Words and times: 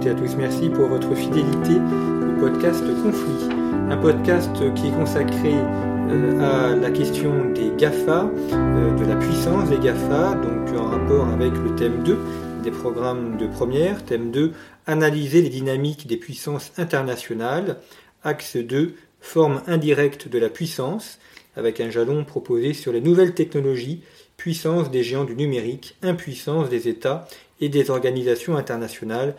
toutes 0.00 0.08
à 0.08 0.14
tous. 0.14 0.36
Merci 0.36 0.68
pour 0.70 0.86
votre 0.86 1.14
fidélité 1.14 1.74
au 1.74 2.40
podcast 2.40 2.82
Conflit, 3.02 3.48
un 3.90 3.96
podcast 3.98 4.50
qui 4.74 4.88
est 4.88 4.92
consacré 4.92 5.52
euh, 5.52 6.72
à 6.72 6.76
la 6.76 6.90
question 6.90 7.50
des 7.52 7.70
GAFA, 7.76 8.30
euh, 8.52 8.96
de 8.96 9.04
la 9.04 9.16
puissance 9.16 9.68
des 9.68 9.78
GAFA, 9.78 10.36
donc 10.36 10.78
en 10.78 10.86
rapport 10.86 11.28
avec 11.28 11.52
le 11.52 11.74
thème 11.76 12.02
2 12.02 12.18
des 12.62 12.70
programmes 12.70 13.36
de 13.36 13.46
première. 13.46 14.02
Thème 14.04 14.30
2, 14.30 14.52
analyser 14.86 15.42
les 15.42 15.50
dynamiques 15.50 16.06
des 16.06 16.16
puissances 16.16 16.72
internationales. 16.78 17.76
Axe 18.22 18.56
2, 18.56 18.94
forme 19.20 19.60
indirecte 19.66 20.28
de 20.28 20.38
la 20.38 20.48
puissance, 20.48 21.18
avec 21.56 21.80
un 21.80 21.90
jalon 21.90 22.24
proposé 22.24 22.72
sur 22.72 22.92
les 22.92 23.02
nouvelles 23.02 23.34
technologies, 23.34 24.02
puissance 24.38 24.90
des 24.90 25.02
géants 25.02 25.24
du 25.24 25.34
numérique, 25.34 25.96
impuissance 26.02 26.70
des 26.70 26.88
États 26.88 27.28
et 27.60 27.68
des 27.68 27.90
organisations 27.90 28.56
internationales. 28.56 29.34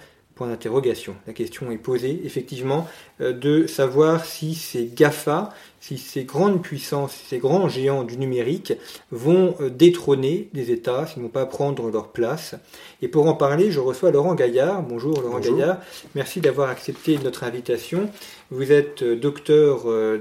La 1.27 1.33
question 1.33 1.71
est 1.71 1.77
posée. 1.77 2.21
Effectivement 2.25 2.87
de 3.21 3.67
savoir 3.67 4.25
si 4.25 4.55
ces 4.55 4.85
GAFA, 4.85 5.53
si 5.81 5.97
ces 5.97 6.23
grandes 6.23 6.61
puissances, 6.61 7.19
ces 7.27 7.39
grands 7.39 7.67
géants 7.67 8.03
du 8.03 8.17
numérique 8.17 8.73
vont 9.09 9.55
euh, 9.59 9.69
détrôner 9.69 10.47
des 10.53 10.71
États, 10.71 11.07
s'ils 11.07 11.23
ne 11.23 11.23
vont 11.23 11.31
pas 11.31 11.47
prendre 11.47 11.89
leur 11.89 12.09
place. 12.09 12.53
Et 13.01 13.07
pour 13.07 13.25
en 13.25 13.33
parler, 13.33 13.71
je 13.71 13.79
reçois 13.79 14.11
Laurent 14.11 14.35
Gaillard. 14.35 14.83
Bonjour 14.83 15.19
Laurent 15.19 15.39
Gaillard. 15.39 15.79
Merci 16.13 16.39
d'avoir 16.39 16.69
accepté 16.69 17.17
notre 17.17 17.43
invitation. 17.43 18.11
Vous 18.51 18.71
êtes 18.71 19.01
euh, 19.01 19.15
docteur 19.15 19.83
euh, 19.87 20.19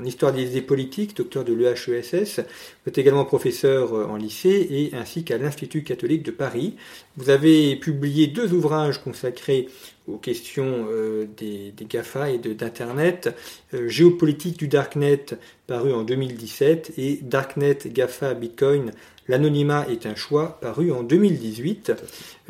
en 0.00 0.04
histoire 0.04 0.32
des 0.32 0.44
idées 0.44 0.62
politiques, 0.62 1.16
docteur 1.16 1.44
de 1.44 1.52
l'EHESS. 1.52 2.38
Vous 2.38 2.88
êtes 2.88 2.98
également 2.98 3.24
professeur 3.24 3.92
en 4.08 4.16
lycée 4.16 4.68
et 4.70 4.94
ainsi 4.94 5.24
qu'à 5.24 5.38
l'Institut 5.38 5.82
catholique 5.82 6.22
de 6.22 6.30
Paris. 6.30 6.76
Vous 7.16 7.30
avez 7.30 7.74
publié 7.76 8.28
deux 8.28 8.52
ouvrages 8.52 9.02
consacrés 9.02 9.68
aux 10.06 10.18
questions 10.18 10.86
euh, 10.90 11.26
des, 11.36 11.72
GAFA 11.88 12.30
et 12.30 12.38
d'Internet, 12.38 13.34
euh, 13.72 13.88
Géopolitique 13.88 14.58
du 14.58 14.68
Darknet 14.68 15.26
paru 15.66 15.92
en 15.92 16.02
2017 16.02 16.92
et 16.98 17.20
Darknet, 17.22 17.78
GAFA, 17.86 18.34
Bitcoin, 18.34 18.92
l'anonymat 19.28 19.86
est 19.90 20.04
un 20.04 20.14
choix 20.14 20.58
paru 20.60 20.92
en 20.92 21.02
2018. 21.02 21.92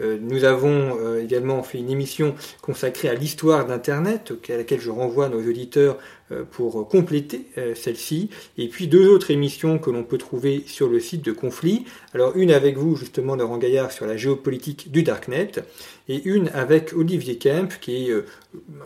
Euh, 0.01 0.19
nous 0.21 0.45
avons 0.45 1.19
également 1.19 1.63
fait 1.63 1.79
une 1.79 1.91
émission 1.91 2.35
consacrée 2.61 3.09
à 3.09 3.15
l'histoire 3.15 3.67
d'Internet, 3.67 4.33
à 4.49 4.57
laquelle 4.57 4.81
je 4.81 4.91
renvoie 4.91 5.29
nos 5.29 5.39
auditeurs 5.39 5.99
pour 6.51 6.89
compléter 6.89 7.47
celle-ci, 7.75 8.31
et 8.57 8.69
puis 8.69 8.89
deux 8.89 9.09
autres 9.09 9.31
émissions 9.31 9.79
que 9.79 9.91
l'on 9.91 10.05
peut 10.05 10.19
trouver 10.19 10.65
sur 10.67 10.89
le 10.89 10.99
site 10.99 11.23
de 11.25 11.33
Conflit. 11.33 11.85
Alors 12.15 12.33
une 12.37 12.51
avec 12.51 12.79
vous 12.79 12.97
justement, 12.97 13.37
Laurent 13.37 13.59
Gaillard, 13.59 13.93
sur 13.93 14.07
la 14.07 14.17
géopolitique 14.17 14.91
du 14.91 15.03
Darknet, 15.03 15.53
et 16.09 16.23
une 16.25 16.49
avec 16.49 16.93
Olivier 16.93 17.39
Kemp, 17.39 17.81
qui 17.81 18.07
est 18.07 18.11
euh, 18.11 18.27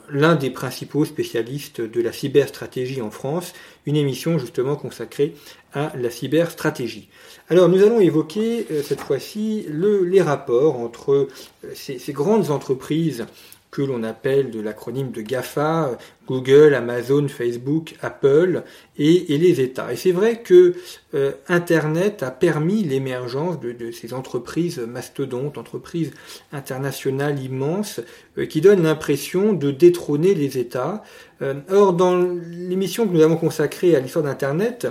l'un 0.08 0.36
des 0.36 0.50
principaux 0.50 1.04
spécialistes 1.04 1.80
de 1.80 2.00
la 2.00 2.12
cyberstratégie 2.12 3.02
en 3.02 3.10
France, 3.10 3.54
une 3.86 3.96
émission 3.96 4.38
justement 4.38 4.76
consacrée 4.76 5.34
à 5.72 5.92
la 5.96 6.10
cyberstratégie. 6.10 7.08
Alors 7.50 7.68
nous 7.68 7.82
allons 7.82 8.00
évoquer 8.00 8.66
euh, 8.70 8.82
cette 8.82 9.00
fois-ci 9.00 9.66
les 9.68 10.22
rapports 10.22 10.78
entre 10.78 11.12
euh, 11.12 11.28
ces, 11.74 12.12
grandes 12.12 12.50
entreprises 12.50 13.26
que 13.70 13.82
l'on 13.82 14.02
appelle 14.02 14.50
de 14.50 14.60
l'acronyme 14.60 15.10
de 15.10 15.20
GAFA, 15.20 15.98
Google, 16.26 16.74
Amazon, 16.74 17.28
Facebook, 17.28 17.96
Apple 18.00 18.62
et, 18.98 19.36
les 19.36 19.60
États. 19.60 19.92
Et 19.92 19.96
c'est 19.96 20.12
vrai 20.12 20.42
que 20.42 20.74
euh, 21.14 21.32
Internet 21.48 22.22
a 22.22 22.30
permis 22.30 22.82
l'émergence 22.82 23.60
de, 23.60 23.90
ces 23.90 24.14
entreprises 24.14 24.78
mastodontes, 24.78 25.58
entreprises 25.58 26.12
internationales 26.52 27.42
immenses, 27.42 28.00
euh, 28.38 28.46
qui 28.46 28.60
donnent 28.60 28.82
l'impression 28.82 29.52
de 29.52 29.70
détrôner 29.70 30.34
les 30.34 30.58
États. 30.58 31.02
Euh, 31.42 31.54
or, 31.70 31.92
dans 31.92 32.16
l'émission 32.16 33.06
que 33.06 33.12
nous 33.12 33.22
avons 33.22 33.36
consacrée 33.36 33.94
à 33.94 34.00
l'histoire 34.00 34.24
d'Internet, 34.24 34.88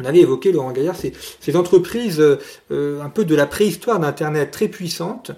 on 0.00 0.04
avait 0.04 0.20
évoqué, 0.20 0.52
Laurent 0.52 0.70
Gaillard, 0.70 0.94
ces, 0.94 1.12
ces 1.40 1.56
entreprises 1.56 2.22
un 2.70 3.08
peu 3.08 3.24
de 3.24 3.34
la 3.34 3.46
préhistoire 3.46 3.98
d'Internet 3.98 4.52
très 4.52 4.68
puissantes, 4.68 5.32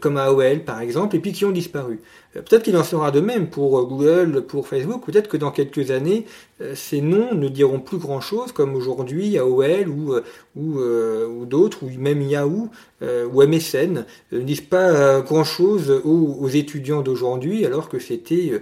comme 0.00 0.16
AOL 0.16 0.64
par 0.64 0.80
exemple, 0.80 1.16
et 1.16 1.18
puis 1.18 1.32
qui 1.32 1.44
ont 1.44 1.50
disparu. 1.50 2.00
Euh, 2.36 2.42
peut-être 2.42 2.62
qu'il 2.62 2.76
en 2.76 2.84
sera 2.84 3.10
de 3.10 3.20
même 3.20 3.48
pour 3.48 3.78
euh, 3.78 3.84
Google, 3.84 4.42
pour 4.42 4.68
Facebook. 4.68 5.04
Peut-être 5.06 5.28
que 5.28 5.36
dans 5.36 5.50
quelques 5.50 5.90
années, 5.90 6.26
euh, 6.60 6.74
ces 6.74 7.00
noms 7.00 7.34
ne 7.34 7.48
diront 7.48 7.80
plus 7.80 7.98
grand-chose, 7.98 8.52
comme 8.52 8.74
aujourd'hui 8.74 9.38
AOL 9.38 9.88
ou, 9.88 10.14
ou, 10.56 10.78
ou 10.78 11.46
d'autres, 11.46 11.82
ou 11.82 11.90
même 11.98 12.22
Yahoo 12.22 12.68
ou 13.02 13.42
MSN, 13.42 14.06
ne 14.32 14.40
disent 14.40 14.62
pas 14.62 15.20
grand-chose 15.20 15.90
aux, 16.04 16.48
étudiants 16.48 17.02
d'aujourd'hui, 17.02 17.66
alors 17.66 17.88
que 17.88 17.98
c'était 17.98 18.60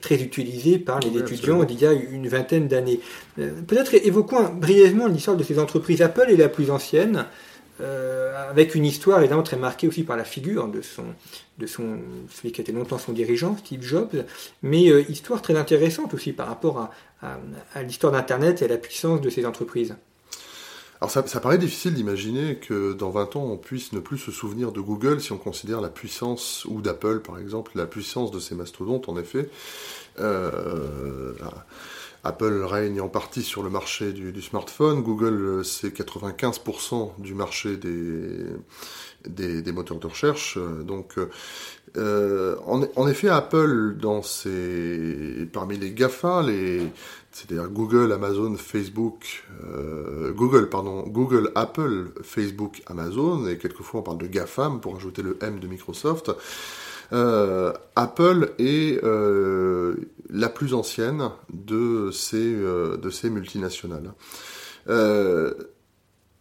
très 0.00 0.16
utilisé 0.16 0.78
par 0.78 1.00
les 1.00 1.18
étudiants 1.18 1.64
d'il 1.64 1.80
y 1.80 1.86
a 1.86 1.92
une 1.92 2.28
vingtaine 2.28 2.68
d'années. 2.68 3.00
Peut-être 3.36 3.94
évoquons 3.94 4.50
brièvement 4.54 5.06
l'histoire 5.06 5.36
de 5.36 5.44
ces 5.44 5.58
entreprises. 5.58 6.02
Apple 6.02 6.26
est 6.28 6.36
la 6.36 6.48
plus 6.48 6.70
ancienne. 6.70 7.26
Euh, 7.80 8.50
avec 8.50 8.74
une 8.74 8.84
histoire 8.84 9.20
évidemment 9.20 9.42
très 9.42 9.56
marquée 9.56 9.88
aussi 9.88 10.02
par 10.02 10.16
la 10.16 10.24
figure 10.24 10.68
de 10.68 10.82
son, 10.82 11.04
de 11.58 11.66
son, 11.66 11.98
celui 12.30 12.52
qui 12.52 12.60
été 12.60 12.72
longtemps 12.72 12.98
son 12.98 13.12
dirigeant, 13.12 13.56
Steve 13.56 13.82
Jobs, 13.82 14.24
mais 14.62 14.90
euh, 14.90 15.02
histoire 15.08 15.40
très 15.40 15.56
intéressante 15.56 16.12
aussi 16.12 16.32
par 16.32 16.48
rapport 16.48 16.90
à, 17.22 17.82
l'histoire 17.82 18.12
d'Internet 18.12 18.62
et 18.62 18.64
à 18.64 18.68
la 18.68 18.78
puissance 18.78 19.20
de 19.20 19.30
ces 19.30 19.46
entreprises. 19.46 19.94
Alors 21.00 21.10
ça, 21.10 21.26
ça 21.26 21.40
paraît 21.40 21.58
difficile 21.58 21.94
d'imaginer 21.94 22.56
que 22.56 22.92
dans 22.92 23.10
20 23.10 23.36
ans 23.36 23.44
on 23.44 23.56
puisse 23.56 23.92
ne 23.92 24.00
plus 24.00 24.18
se 24.18 24.30
souvenir 24.30 24.72
de 24.72 24.80
Google 24.80 25.20
si 25.20 25.32
on 25.32 25.38
considère 25.38 25.80
la 25.80 25.88
puissance, 25.88 26.66
ou 26.66 26.82
d'Apple 26.82 27.20
par 27.20 27.38
exemple, 27.38 27.72
la 27.74 27.86
puissance 27.86 28.30
de 28.30 28.40
ces 28.40 28.54
mastodontes 28.54 29.08
en 29.08 29.16
effet. 29.16 29.48
Euh, 30.18 31.32
Apple 32.24 32.62
règne 32.64 33.00
en 33.00 33.08
partie 33.08 33.42
sur 33.42 33.62
le 33.62 33.70
marché 33.70 34.12
du, 34.12 34.42
smartphone. 34.42 35.02
Google, 35.02 35.34
euh, 35.34 35.62
c'est 35.62 35.94
95% 35.94 37.12
du 37.18 37.34
marché 37.34 37.76
des, 37.76 39.62
des, 39.62 39.72
moteurs 39.72 39.98
de 39.98 40.06
recherche. 40.06 40.58
Donc, 40.84 41.16
euh, 41.96 42.56
en, 42.66 43.08
effet, 43.08 43.28
Apple, 43.28 43.96
dans 44.00 44.22
ses, 44.22 45.48
parmi 45.52 45.76
les 45.76 45.90
GAFA, 45.92 46.42
les, 46.42 46.82
c'est-à-dire 47.32 47.68
Google, 47.68 48.12
Amazon, 48.12 48.54
Facebook, 48.56 49.44
euh, 49.64 50.32
Google, 50.32 50.68
pardon, 50.68 51.02
Google, 51.06 51.50
Apple, 51.54 52.12
Facebook, 52.22 52.82
Amazon, 52.86 53.46
et 53.48 53.58
quelquefois 53.58 54.00
on 54.00 54.02
parle 54.02 54.18
de 54.18 54.26
GAFAM 54.26 54.80
pour 54.80 54.96
ajouter 54.96 55.22
le 55.22 55.38
M 55.40 55.58
de 55.58 55.66
Microsoft. 55.66 56.30
Euh, 57.12 57.72
Apple 57.96 58.52
est 58.58 59.02
euh, 59.04 59.96
la 60.28 60.48
plus 60.48 60.74
ancienne 60.74 61.30
de 61.52 62.10
ces, 62.12 62.54
euh, 62.54 62.96
de 62.96 63.10
ces 63.10 63.30
multinationales. 63.30 64.12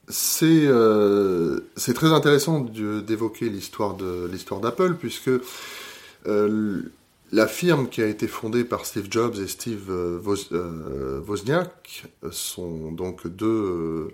c'est 0.08 1.94
très 1.94 2.08
intéressant 2.08 2.62
d'évoquer 2.62 3.50
l'histoire 3.50 3.96
d'Apple 3.96 4.96
puisque 5.00 5.31
la 7.31 7.47
firme 7.47 7.90
qui 7.90 8.02
a 8.02 8.08
été 8.08 8.28
fondée 8.28 8.63
par 8.63 8.85
Steve 8.85 9.08
Jobs 9.09 9.35
et 9.40 9.47
Steve 9.47 9.91
Wozniak 11.28 12.08
sont 12.31 12.91
donc 12.91 13.28
deux, 13.28 14.09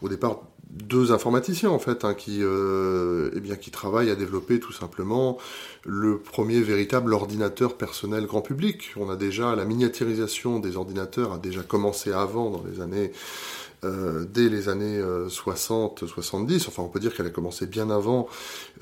au 0.00 0.08
départ 0.08 0.42
deux 0.70 1.12
informaticiens 1.12 1.70
en 1.70 1.78
fait, 1.78 2.04
hein, 2.04 2.14
qui, 2.14 2.38
euh, 2.42 3.30
eh 3.34 3.40
bien, 3.40 3.56
qui 3.56 3.70
travaillent 3.70 4.10
à 4.10 4.14
développer 4.14 4.60
tout 4.60 4.72
simplement 4.72 5.38
le 5.84 6.18
premier 6.18 6.60
véritable 6.60 7.14
ordinateur 7.14 7.76
personnel 7.76 8.26
grand 8.26 8.42
public. 8.42 8.92
On 8.96 9.08
a 9.08 9.16
déjà 9.16 9.54
la 9.56 9.64
miniaturisation 9.64 10.58
des 10.58 10.76
ordinateurs 10.76 11.32
a 11.32 11.38
déjà 11.38 11.62
commencé 11.62 12.12
avant 12.12 12.50
dans 12.50 12.64
les 12.70 12.80
années 12.80 13.12
euh, 13.84 14.24
dès 14.28 14.48
les 14.48 14.68
années 14.68 15.00
60, 15.28 16.02
euh, 16.02 16.06
70, 16.08 16.66
enfin 16.66 16.82
on 16.82 16.88
peut 16.88 16.98
dire 16.98 17.14
qu'elle 17.14 17.26
a 17.26 17.30
commencé 17.30 17.64
bien 17.66 17.90
avant, 17.90 18.26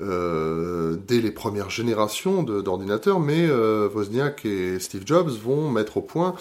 euh, 0.01 0.97
dès 1.07 1.21
les 1.21 1.29
premières 1.29 1.69
générations 1.69 2.41
d'ordinateurs, 2.41 3.19
mais 3.19 3.47
Wozniak 3.49 4.45
et 4.45 4.79
Steve 4.79 5.03
Jobs 5.05 5.29
vont 5.29 5.69
mettre 5.69 5.97
au 5.97 6.01
point 6.01 6.35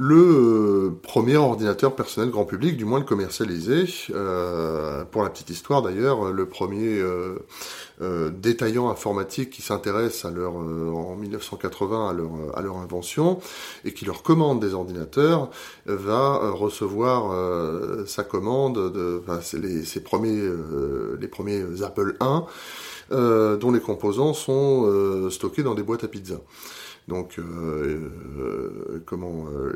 le 0.00 0.14
euh, 0.14 0.90
premier 1.02 1.36
ordinateur 1.36 1.96
personnel 1.96 2.30
grand 2.30 2.44
public, 2.44 2.76
du 2.76 2.84
moins 2.84 3.00
le 3.00 3.04
commercialisé. 3.04 3.84
Euh, 4.14 5.04
pour 5.04 5.24
la 5.24 5.30
petite 5.30 5.50
histoire 5.50 5.82
d'ailleurs, 5.82 6.32
le 6.32 6.46
premier 6.46 7.00
euh, 7.00 8.30
détaillant 8.30 8.90
informatique 8.90 9.50
qui 9.50 9.60
s'intéresse 9.60 10.24
à 10.24 10.30
leur 10.30 10.54
en 10.54 11.16
1980 11.16 12.10
à 12.10 12.12
leur 12.12 12.30
à 12.54 12.62
leur 12.62 12.76
invention 12.76 13.40
et 13.84 13.92
qui 13.92 14.04
leur 14.04 14.22
commande 14.22 14.60
des 14.60 14.72
ordinateurs 14.72 15.50
va 15.86 16.52
recevoir 16.52 17.34
sa 18.06 18.22
commande 18.22 18.92
de 18.92 19.20
enfin, 19.26 19.40
les, 19.58 19.84
ses 19.84 20.00
premiers 20.00 20.48
les 21.20 21.28
premiers 21.28 21.64
Apple 21.82 22.16
I 22.20 22.40
dont 23.10 23.72
les 23.72 23.80
composants 23.80 24.32
sont 24.32 25.28
stockés 25.30 25.64
dans 25.64 25.74
des 25.74 25.82
boîtes 25.82 26.04
à 26.04 26.08
pizza. 26.08 26.36
Donc, 27.08 27.38
euh, 27.38 28.10
euh, 28.38 29.02
comment 29.06 29.46
euh, 29.50 29.72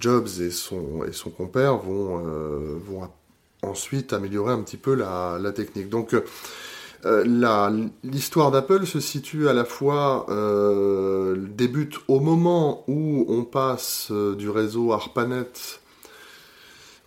Jobs 0.00 0.28
et 0.40 0.50
son, 0.50 1.04
compère 1.36 1.76
vont, 1.76 3.08
ensuite 3.62 4.14
améliorer 4.14 4.54
un 4.54 4.62
petit 4.62 4.78
peu 4.78 4.94
la, 4.94 5.52
technique. 5.54 5.90
Donc, 5.90 6.16
l'histoire 8.02 8.50
d'Apple 8.50 8.86
se 8.86 9.00
situe 9.00 9.48
à 9.48 9.52
la 9.52 9.66
fois 9.66 10.26
débute 11.36 11.96
au 12.08 12.20
moment 12.20 12.84
où 12.88 13.26
on 13.28 13.44
passe 13.44 14.10
du 14.10 14.48
réseau 14.48 14.92
ARPANET 14.92 15.52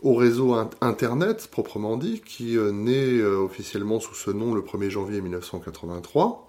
au 0.03 0.13
réseau 0.13 0.56
Internet 0.80 1.48
proprement 1.50 1.98
dit, 1.98 2.21
qui 2.24 2.56
naît 2.56 3.19
officiellement 3.24 4.00
sous 4.00 4.13
ce 4.13 4.30
nom 4.30 4.53
le 4.53 4.62
1er 4.62 4.92
janvier 4.92 5.21
1983, 5.21 6.48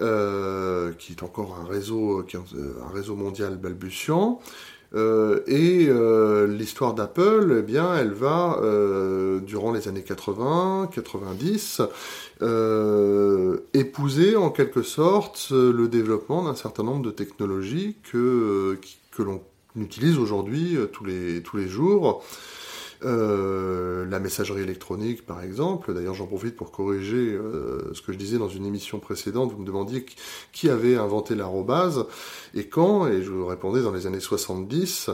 euh, 0.00 0.92
qui 0.98 1.12
est 1.12 1.22
encore 1.22 1.58
un 1.60 1.66
réseau, 1.66 2.20
un 2.20 2.92
réseau 2.92 3.16
mondial 3.16 3.56
balbutiant. 3.56 4.40
et 4.94 5.88
l'histoire 6.48 6.94
d'Apple, 6.94 7.56
eh 7.58 7.62
bien, 7.62 7.94
elle 7.96 8.12
va, 8.12 8.60
durant 9.42 9.72
les 9.72 9.88
années 9.88 10.02
80, 10.02 10.90
90, 10.92 11.82
épouser 13.74 14.36
en 14.36 14.50
quelque 14.50 14.82
sorte 14.82 15.48
le 15.50 15.88
développement 15.88 16.44
d'un 16.44 16.54
certain 16.54 16.82
nombre 16.82 17.02
de 17.02 17.10
technologies 17.10 17.96
que, 18.10 18.78
que 19.10 19.22
l'on 19.22 19.42
utilise 19.76 20.18
aujourd'hui 20.18 20.78
tous, 20.92 21.04
les, 21.04 21.42
tous 21.42 21.56
les 21.56 21.68
jours. 21.68 22.22
Euh, 23.06 24.04
la 24.06 24.18
messagerie 24.18 24.62
électronique, 24.62 25.24
par 25.24 25.42
exemple. 25.42 25.94
D'ailleurs, 25.94 26.14
j'en 26.14 26.26
profite 26.26 26.56
pour 26.56 26.72
corriger 26.72 27.34
euh, 27.34 27.92
ce 27.92 28.02
que 28.02 28.12
je 28.12 28.18
disais 28.18 28.36
dans 28.36 28.48
une 28.48 28.66
émission 28.66 28.98
précédente. 28.98 29.52
Vous 29.52 29.60
me 29.60 29.66
demandiez 29.66 30.04
qui 30.52 30.68
avait 30.68 30.96
inventé 30.96 31.36
l'arrobase 31.36 32.06
et 32.54 32.66
quand, 32.66 33.06
et 33.06 33.22
je 33.22 33.30
vous 33.30 33.46
répondais 33.46 33.82
dans 33.82 33.92
les 33.92 34.06
années 34.06 34.20
70, 34.20 35.10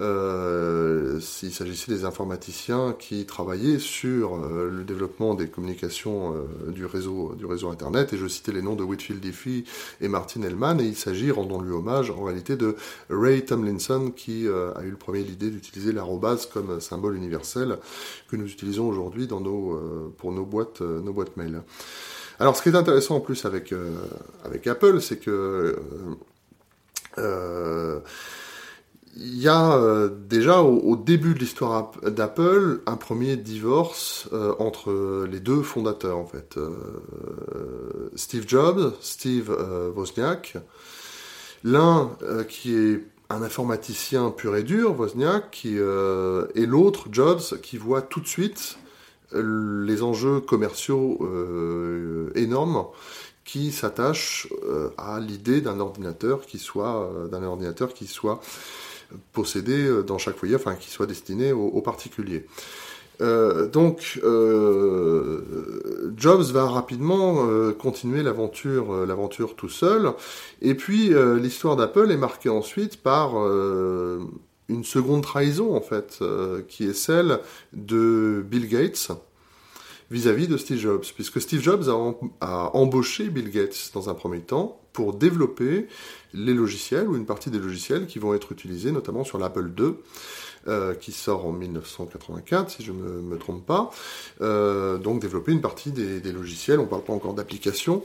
euh, 0.00 1.20
s'il 1.20 1.52
s'agissait 1.52 1.92
des 1.92 2.04
informaticiens 2.04 2.96
qui 2.98 3.26
travaillaient 3.26 3.78
sur 3.78 4.36
le 4.36 4.82
développement 4.82 5.34
des 5.34 5.48
communications 5.48 6.34
du 6.68 6.84
réseau 6.84 7.34
du 7.36 7.46
réseau 7.46 7.68
Internet, 7.68 8.12
et 8.12 8.16
je 8.16 8.26
citais 8.26 8.52
les 8.52 8.62
noms 8.62 8.74
de 8.74 8.82
Whitfield 8.82 9.20
Diffie 9.20 9.64
et 10.00 10.08
Martin 10.08 10.42
Hellman, 10.42 10.80
et 10.80 10.84
il 10.84 10.96
s'agit, 10.96 11.30
rendons-lui 11.30 11.72
hommage, 11.72 12.10
en 12.10 12.24
réalité 12.24 12.56
de 12.56 12.76
Ray 13.10 13.44
Tomlinson 13.44 14.12
qui 14.14 14.46
a 14.48 14.82
eu 14.82 14.90
le 14.90 14.96
premier 14.96 15.22
l'idée 15.22 15.50
d'utiliser 15.50 15.92
l'arrobase 15.92 16.46
comme 16.46 16.80
symbole 16.80 17.16
universel 17.16 17.35
universel 17.36 17.78
que 18.28 18.36
nous 18.36 18.46
utilisons 18.46 18.88
aujourd'hui 18.88 19.26
dans 19.26 19.40
nos, 19.40 19.72
euh, 19.72 20.14
pour 20.16 20.32
nos 20.32 20.44
boîtes, 20.44 20.80
euh, 20.82 21.00
nos 21.00 21.12
boîtes 21.12 21.36
mail. 21.36 21.62
Alors, 22.38 22.56
ce 22.56 22.62
qui 22.62 22.68
est 22.68 22.76
intéressant 22.76 23.16
en 23.16 23.20
plus 23.20 23.44
avec, 23.44 23.72
euh, 23.72 23.94
avec 24.44 24.66
Apple, 24.66 25.00
c'est 25.00 25.18
que 25.18 25.76
il 29.18 29.38
y 29.38 29.48
a 29.48 30.08
déjà 30.28 30.60
au, 30.60 30.96
début 30.96 31.32
de 31.32 31.38
l'histoire 31.38 31.92
d'Apple 32.02 32.82
un 32.84 32.96
premier 32.96 33.38
divorce 33.38 34.28
entre 34.58 35.24
les 35.24 35.40
deux 35.40 35.62
fondateurs 35.62 36.18
en 36.18 36.26
fait, 36.26 36.58
Steve 38.14 38.44
Jobs, 38.46 38.92
Steve 39.00 39.50
Wozniak, 39.96 40.58
l'un 41.64 42.10
qui 42.50 42.74
est 42.74 43.00
un 43.30 43.42
informaticien 43.42 44.30
pur 44.30 44.56
et 44.56 44.62
dur, 44.62 44.98
Wozniak, 44.98 45.62
euh, 45.66 46.46
et 46.54 46.66
l'autre, 46.66 47.08
Jobs, 47.10 47.60
qui 47.62 47.76
voit 47.76 48.02
tout 48.02 48.20
de 48.20 48.26
suite 48.26 48.78
euh, 49.34 49.84
les 49.84 50.02
enjeux 50.02 50.40
commerciaux 50.40 51.18
euh, 51.22 52.30
énormes 52.34 52.86
qui 53.44 53.70
s'attachent 53.70 54.48
à 54.98 55.20
l'idée 55.20 55.60
d'un 55.60 55.78
ordinateur 55.78 56.46
qui 56.46 56.58
soit 56.58 57.08
d'un 57.30 57.44
ordinateur 57.44 57.94
qui 57.94 58.08
soit 58.08 58.40
possédé 59.32 60.02
dans 60.04 60.18
chaque 60.18 60.36
foyer, 60.36 60.56
enfin 60.56 60.74
qui 60.74 60.90
soit 60.90 61.06
destiné 61.06 61.52
aux 61.52 61.80
particuliers. 61.80 62.44
Euh, 63.20 63.66
donc, 63.66 64.20
euh, 64.24 66.12
Jobs 66.16 66.44
va 66.52 66.66
rapidement 66.66 67.46
euh, 67.46 67.72
continuer 67.72 68.22
l'aventure, 68.22 69.06
l'aventure 69.06 69.54
tout 69.56 69.68
seul. 69.68 70.12
Et 70.62 70.74
puis, 70.74 71.12
l'histoire 71.40 71.76
d'Apple 71.76 72.10
est 72.10 72.16
marquée 72.16 72.48
ensuite 72.48 73.02
par 73.02 73.36
une 74.68 74.84
seconde 74.84 75.22
trahison, 75.22 75.76
en 75.76 75.80
fait, 75.80 76.20
qui 76.68 76.84
est 76.84 76.94
celle 76.94 77.40
de 77.72 78.44
Bill 78.48 78.68
Gates 78.68 79.10
vis-à-vis 80.10 80.48
de 80.48 80.56
Steve 80.56 80.78
Jobs, 80.78 81.04
puisque 81.14 81.40
Steve 81.40 81.62
Jobs 81.62 81.88
a, 82.40 82.76
embauché 82.76 83.28
Bill 83.28 83.50
Gates 83.50 83.90
dans 83.94 84.08
un 84.08 84.14
premier 84.14 84.40
temps 84.40 84.80
pour 84.92 85.14
développer 85.14 85.88
les 86.32 86.54
logiciels 86.54 87.08
ou 87.08 87.16
une 87.16 87.26
partie 87.26 87.50
des 87.50 87.58
logiciels 87.58 88.06
qui 88.06 88.18
vont 88.18 88.34
être 88.34 88.52
utilisés 88.52 88.92
notamment 88.92 89.24
sur 89.24 89.38
l'Apple 89.38 89.70
II. 89.78 89.94
Euh, 90.68 90.94
qui 90.94 91.12
sort 91.12 91.46
en 91.46 91.52
1984, 91.52 92.70
si 92.70 92.82
je 92.82 92.90
ne 92.90 93.20
me, 93.20 93.38
trompe 93.38 93.64
pas. 93.64 93.92
Euh, 94.40 94.98
donc 94.98 95.20
développer 95.20 95.52
une 95.52 95.60
partie 95.60 95.92
des, 95.92 96.32
logiciels, 96.32 96.80
on 96.80 96.84
ne 96.84 96.88
parle 96.88 97.04
pas 97.04 97.12
encore 97.12 97.34
d'applications, 97.34 98.02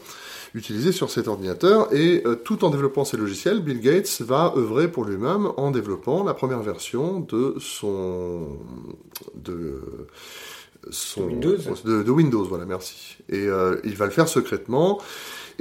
utilisées 0.54 0.92
sur 0.92 1.10
cet 1.10 1.28
ordinateur. 1.28 1.92
Et 1.92 2.22
euh, 2.28 2.36
tout 2.36 2.64
en 2.64 2.70
développant 2.70 3.04
ces 3.04 3.18
logiciels, 3.18 3.62
Bill 3.62 3.80
Gates 3.80 4.22
va 4.22 4.54
œuvrer 4.56 4.92
pour 4.92 5.06
lui-même 5.06 5.50
en 5.58 5.72
développant 5.72 6.24
la 6.24 6.36
première 6.36 6.62
version 6.62 7.22
de 7.22 7.56
son... 7.60 8.60
de 9.34 9.82
son, 10.90 11.24
Windows. 11.24 11.58
De, 11.86 12.10
Windows, 12.10 12.44
voilà, 12.44 12.66
merci. 12.66 13.18
Et 13.30 13.48
il 13.84 13.96
va 13.96 14.06
le 14.06 14.12
faire 14.12 14.28
secrètement 14.28 15.00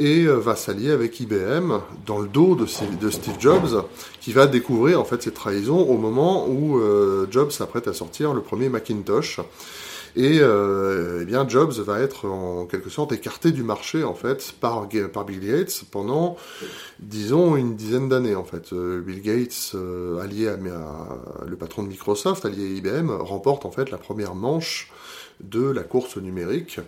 et 0.00 0.24
euh, 0.24 0.36
va 0.36 0.56
s'allier 0.56 0.90
avec 0.90 1.20
IBM 1.20 1.74
dans 2.06 2.18
le 2.18 2.26
dos 2.26 2.54
de, 2.54 2.66
Steve 2.66 3.34
Jobs, 3.38 3.84
qui 4.20 4.32
va 4.32 4.46
découvrir 4.46 4.98
en 4.98 5.04
fait 5.04 5.22
cette 5.22 5.34
trahison 5.34 5.78
au 5.78 5.98
moment 5.98 6.48
où 6.48 6.78
euh, 6.78 7.26
Jobs 7.30 7.50
s'apprête 7.50 7.86
à 7.86 7.92
sortir 7.92 8.32
le 8.32 8.40
premier 8.40 8.70
Macintosh. 8.70 9.40
Et 10.16 10.38
euh, 10.40 11.20
eh 11.22 11.24
bien 11.24 11.48
Jobs 11.48 11.72
va 11.72 12.00
être 12.00 12.26
en 12.26 12.66
quelque 12.66 12.90
sorte 12.90 13.12
écarté 13.12 13.52
du 13.52 13.62
marché 13.62 14.04
en 14.04 14.14
fait 14.14 14.52
par, 14.60 14.88
par 15.12 15.24
Bill 15.24 15.40
Gates 15.40 15.84
pendant 15.90 16.36
disons 16.98 17.56
une 17.56 17.76
dizaine 17.76 18.08
d'années 18.08 18.34
en 18.34 18.44
fait. 18.44 18.74
Bill 18.74 19.22
Gates 19.22 19.76
allié 20.20 20.48
à, 20.48 20.56
le 21.46 21.56
patron 21.56 21.82
de 21.82 21.88
Microsoft, 21.88 22.44
allié 22.44 22.64
à 22.64 22.76
IBM, 22.78 23.10
remporte 23.10 23.64
en 23.66 23.70
fait 23.70 23.90
la 23.90 23.98
première 23.98 24.34
manche 24.34 24.90
de 25.40 25.70
la 25.70 25.82
course 25.82 26.16
numérique 26.16 26.80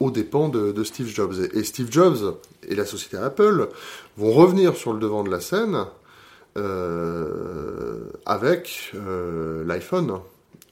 aux 0.00 0.10
dépens 0.10 0.48
de, 0.48 0.84
Steve 0.84 1.08
Jobs. 1.08 1.34
Et 1.54 1.64
Steve 1.64 1.90
Jobs 1.90 2.36
et 2.68 2.74
la 2.74 2.84
société 2.84 3.16
Apple 3.16 3.68
vont 4.16 4.32
revenir 4.32 4.76
sur 4.76 4.92
le 4.92 5.00
devant 5.00 5.24
de 5.24 5.30
la 5.30 5.40
scène 5.40 5.86
euh, 6.56 8.10
avec 8.24 8.92
euh, 8.94 9.64
l'iPhone, 9.64 10.20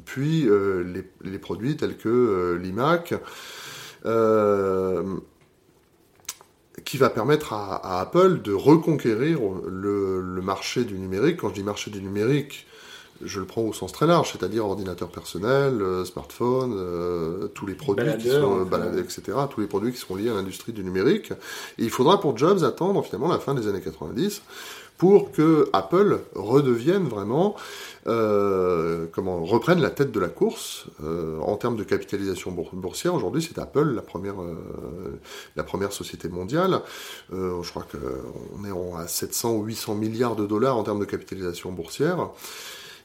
puis 0.05 0.47
euh, 0.47 1.03
les, 1.23 1.39
produits 1.39 1.77
tels 1.77 1.97
que 1.97 2.59
l'iMac, 2.61 3.15
qui 6.85 6.99
va 6.99 7.11
permettre 7.11 7.53
à, 7.53 8.01
Apple 8.01 8.43
de 8.43 8.53
reconquérir 8.53 9.41
le, 9.67 10.21
le, 10.21 10.43
marché 10.43 10.85
du 10.85 10.99
numérique. 10.99 11.39
Quand 11.39 11.49
je 11.49 11.55
dis 11.55 11.63
marché 11.63 11.91
du 11.91 12.03
numérique, 12.03 12.67
je 13.23 13.41
le 13.41 13.47
prends 13.47 13.63
au 13.63 13.73
sens 13.73 13.93
très 13.93 14.07
large, 14.07 14.33
c'est-à-dire 14.33 14.67
ordinateur 14.67 15.09
personnel, 15.09 15.81
euh, 15.81 16.05
smartphone, 16.05 16.75
euh, 16.77 17.49
tous 17.49 17.67
les 17.67 17.75
produits 17.75 18.17
qui 18.19 18.29
sont, 18.29 18.67
euh, 18.73 19.03
etc., 19.03 19.39
tous 19.51 19.61
les 19.61 19.67
produits 19.67 19.93
qui 19.93 19.99
sont 19.99 20.17
liés 20.17 20.31
à 20.31 20.35
l'industrie 20.35 20.73
du 20.73 20.83
numérique. 20.83 21.33
Et 21.79 21.85
il 21.85 21.91
faudra 21.91 22.21
pour 22.21 22.37
Jobs 22.37 22.65
attendre 22.65 23.05
finalement 23.05 23.29
la 23.29 23.39
fin 23.39 23.55
des 23.55 23.69
années 23.69 23.81
90 23.81 24.43
pour 24.97 25.33
que 25.33 25.69
Apple 25.73 26.21
redevienne 26.35 27.05
vraiment, 27.05 27.57
comment, 28.05 29.45
reprenne 29.45 29.81
la 29.81 29.91
tête 29.91 30.13
de 30.13 30.21
la 30.21 30.29
course 30.29 30.87
en 31.03 31.57
termes 31.57 31.77
de 31.77 31.85
capitalisation 31.85 32.53
boursière. 32.73 33.15
Aujourd'hui, 33.15 33.43
c'est 33.43 33.59
Apple 33.59 33.93
la 33.95 34.03
première, 34.03 34.37
la 35.57 35.63
première 35.65 35.93
société 35.93 36.29
mondiale. 36.29 36.81
je 37.31 37.71
crois 37.71 37.87
qu'on 37.91 38.65
est 38.65 38.99
à 38.99 39.09
700 39.09 39.55
ou 39.55 39.65
800 39.65 39.95
milliards 39.97 40.37
de 40.37 40.47
dollars 40.47 40.77
en 40.77 40.85
termes 40.85 41.01
de 41.01 41.05
capitalisation 41.05 41.73
boursière. 41.73 42.31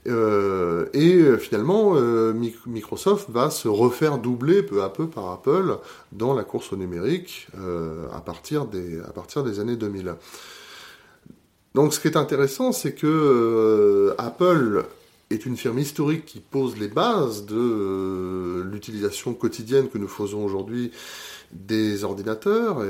Euh, 0.08 0.88
et 0.94 1.16
euh, 1.16 1.38
finalement, 1.38 1.94
euh, 1.96 2.34
Microsoft 2.66 3.30
va 3.30 3.50
se 3.50 3.68
refaire 3.68 4.18
doubler 4.18 4.64
peu 4.64 4.82
à 4.82 4.90
peu 4.90 5.08
par 5.08 5.30
Apple 5.32 5.78
dans 6.12 6.34
la 6.34 6.44
course 6.44 6.72
au 6.72 6.78
numérique 6.78 7.48
à, 8.14 8.22
partir 8.22 8.66
des, 8.66 9.00
à 9.02 9.12
partir 9.12 9.44
des 9.44 9.60
années 9.60 9.76
2000. 9.76 10.16
Donc 11.76 11.94
ce 11.94 12.00
qui 12.00 12.08
est 12.08 12.18
intéressant, 12.18 12.72
c'est 12.72 12.94
que 12.94 14.16
Apple 14.18 14.86
est 15.30 15.46
une 15.46 15.56
firme 15.56 15.78
historique 15.78 16.26
qui 16.26 16.40
pose 16.40 16.78
les 16.78 16.88
bases 16.88 17.46
de 17.46 18.64
l'utilisation 18.72 19.34
quotidienne 19.34 19.88
que 19.90 20.00
nous 20.00 20.08
faisons 20.08 20.44
aujourd'hui 20.44 20.92
des 21.52 22.04
ordinateurs, 22.04 22.84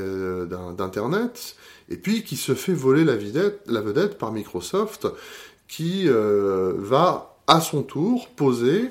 d'Internet, 0.76 1.56
et 1.90 1.98
puis 1.98 2.24
qui 2.24 2.38
se 2.38 2.56
fait 2.56 2.74
voler 2.74 3.04
la 3.04 3.16
vedette 3.16 4.18
par 4.18 4.32
Microsoft, 4.32 5.08
qui 5.68 6.08
euh, 6.08 6.74
va 6.78 7.38
à 7.48 7.62
son 7.62 7.84
tour 7.84 8.28
poser 8.36 8.90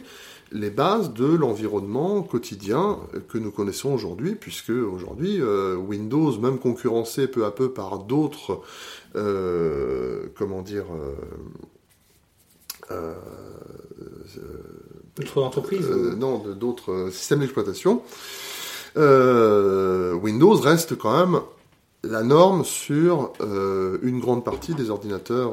les 0.52 0.70
bases 0.70 1.12
de 1.12 1.26
l'environnement 1.26 2.22
quotidien 2.22 3.00
que 3.28 3.38
nous 3.38 3.50
connaissons 3.50 3.92
aujourd'hui, 3.92 4.34
puisque 4.34 4.70
aujourd'hui 4.70 5.40
euh, 5.40 5.76
Windows, 5.76 6.38
même 6.38 6.58
concurrencé 6.58 7.26
peu 7.28 7.44
à 7.44 7.50
peu 7.50 7.72
par 7.72 7.98
d'autres, 7.98 8.62
euh, 9.16 10.26
comment 10.36 10.62
dire, 10.62 10.86
d'autres 15.16 15.42
entreprises, 15.42 15.90
non, 15.90 16.38
d'autres 16.38 17.10
systèmes 17.10 17.40
d'exploitation, 17.40 18.02
Windows 18.96 20.54
reste 20.54 20.96
quand 20.96 21.26
même 21.26 21.40
la 22.04 22.22
norme 22.22 22.64
sur 22.64 23.32
une 23.40 24.20
grande 24.20 24.44
partie 24.44 24.74
des 24.74 24.88
ordinateurs 24.90 25.52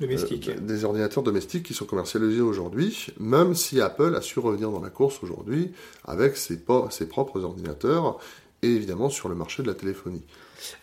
domestiques. 0.00 0.64
des 0.64 0.84
ordinateurs 0.84 1.24
domestiques 1.24 1.64
qui 1.64 1.74
sont 1.74 1.84
commercialisés 1.84 2.40
aujourd'hui, 2.40 3.08
même 3.18 3.54
si 3.54 3.80
Apple 3.80 4.14
a 4.14 4.20
su 4.20 4.38
revenir 4.38 4.70
dans 4.70 4.80
la 4.80 4.90
course 4.90 5.20
aujourd'hui 5.22 5.72
avec 6.04 6.36
ses, 6.36 6.60
ses 6.90 7.08
propres 7.08 7.42
ordinateurs 7.42 8.20
et 8.62 8.68
évidemment 8.68 9.10
sur 9.10 9.28
le 9.28 9.34
marché 9.34 9.62
de 9.62 9.68
la 9.68 9.74
téléphonie. 9.74 10.22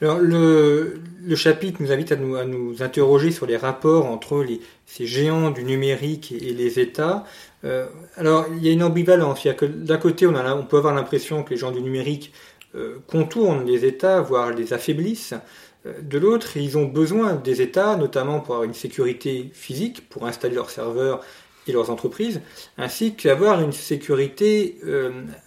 Alors 0.02 0.20
le, 0.20 1.00
chapitre 1.36 1.82
nous 1.82 1.92
invite 1.92 2.12
à 2.12 2.16
nous, 2.16 2.36
à 2.36 2.46
nous, 2.46 2.82
interroger 2.82 3.32
sur 3.32 3.46
les 3.46 3.58
rapports 3.58 4.06
entre 4.06 4.44
les, 4.44 4.60
ces 4.86 5.06
géants 5.06 5.52
du 5.52 5.64
numérique 5.64 6.32
et, 6.32 6.54
les 6.54 6.80
États. 6.80 7.24
Euh, 7.64 7.88
alors 8.16 8.46
il 8.56 8.66
y 8.66 8.70
a 8.70 8.72
une 8.72 8.84
ambivalence, 8.84 9.46
d'un 9.46 9.98
côté 9.98 10.26
on, 10.26 10.36
a, 10.36 10.56
on 10.56 10.64
peut 10.64 10.78
avoir 10.78 10.96
l'impression 10.96 11.44
que 11.44 11.52
les 11.52 11.58
gens 11.58 11.72
du 11.72 11.82
numérique 11.82 12.34
euh, 12.34 12.57
contournent 13.08 13.66
les 13.66 13.86
États, 13.86 14.22
voire 14.22 14.52
les 14.52 14.74
affaiblissent. 14.74 15.34
Euh, 15.86 15.94
de 16.02 16.18
l'autre, 16.18 16.58
ils 16.58 16.78
ont 16.78 16.86
besoin 16.86 17.36
des 17.36 17.62
États, 17.62 17.96
notamment 17.96 18.40
pour 18.40 18.56
avoir 18.56 18.68
une 18.68 18.74
sécurité 18.74 19.50
physique, 19.54 20.10
pour 20.10 20.26
installer 20.26 20.56
leurs 20.56 20.70
serveurs 20.70 21.22
et 21.68 21.72
leurs 21.72 21.90
entreprises, 21.90 22.42
ainsi 22.78 23.16
qu'avoir 23.16 23.62
une 23.62 23.74
sécurité 23.74 24.78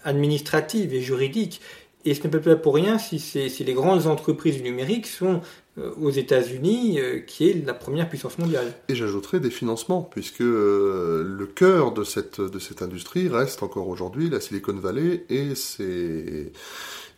administrative 0.04 0.92
et 0.92 1.00
juridique. 1.00 1.62
Et 2.04 2.14
ce 2.14 2.26
n'est 2.26 2.38
pas 2.38 2.56
pour 2.56 2.74
rien 2.74 2.98
si, 2.98 3.18
si, 3.18 3.64
les 3.64 3.74
grandes 3.74 4.06
entreprises 4.06 4.56
du 4.56 4.62
numérique 4.62 5.06
sont 5.06 5.42
euh, 5.78 5.92
aux 6.00 6.10
États-Unis, 6.10 6.98
euh, 6.98 7.18
qui 7.20 7.48
est 7.48 7.66
la 7.66 7.74
première 7.74 8.08
puissance 8.08 8.38
mondiale. 8.38 8.72
Et 8.88 8.94
j'ajouterai 8.94 9.38
des 9.38 9.50
financements, 9.50 10.02
puisque 10.02 10.40
euh, 10.40 11.22
le 11.24 11.46
cœur 11.46 11.92
de 11.92 12.02
cette, 12.02 12.40
de 12.40 12.58
cette 12.58 12.80
industrie 12.80 13.28
reste 13.28 13.62
encore 13.62 13.88
aujourd'hui 13.88 14.30
la 14.30 14.40
Silicon 14.40 14.72
Valley 14.72 15.24
et 15.28 15.54
ses 15.54 16.52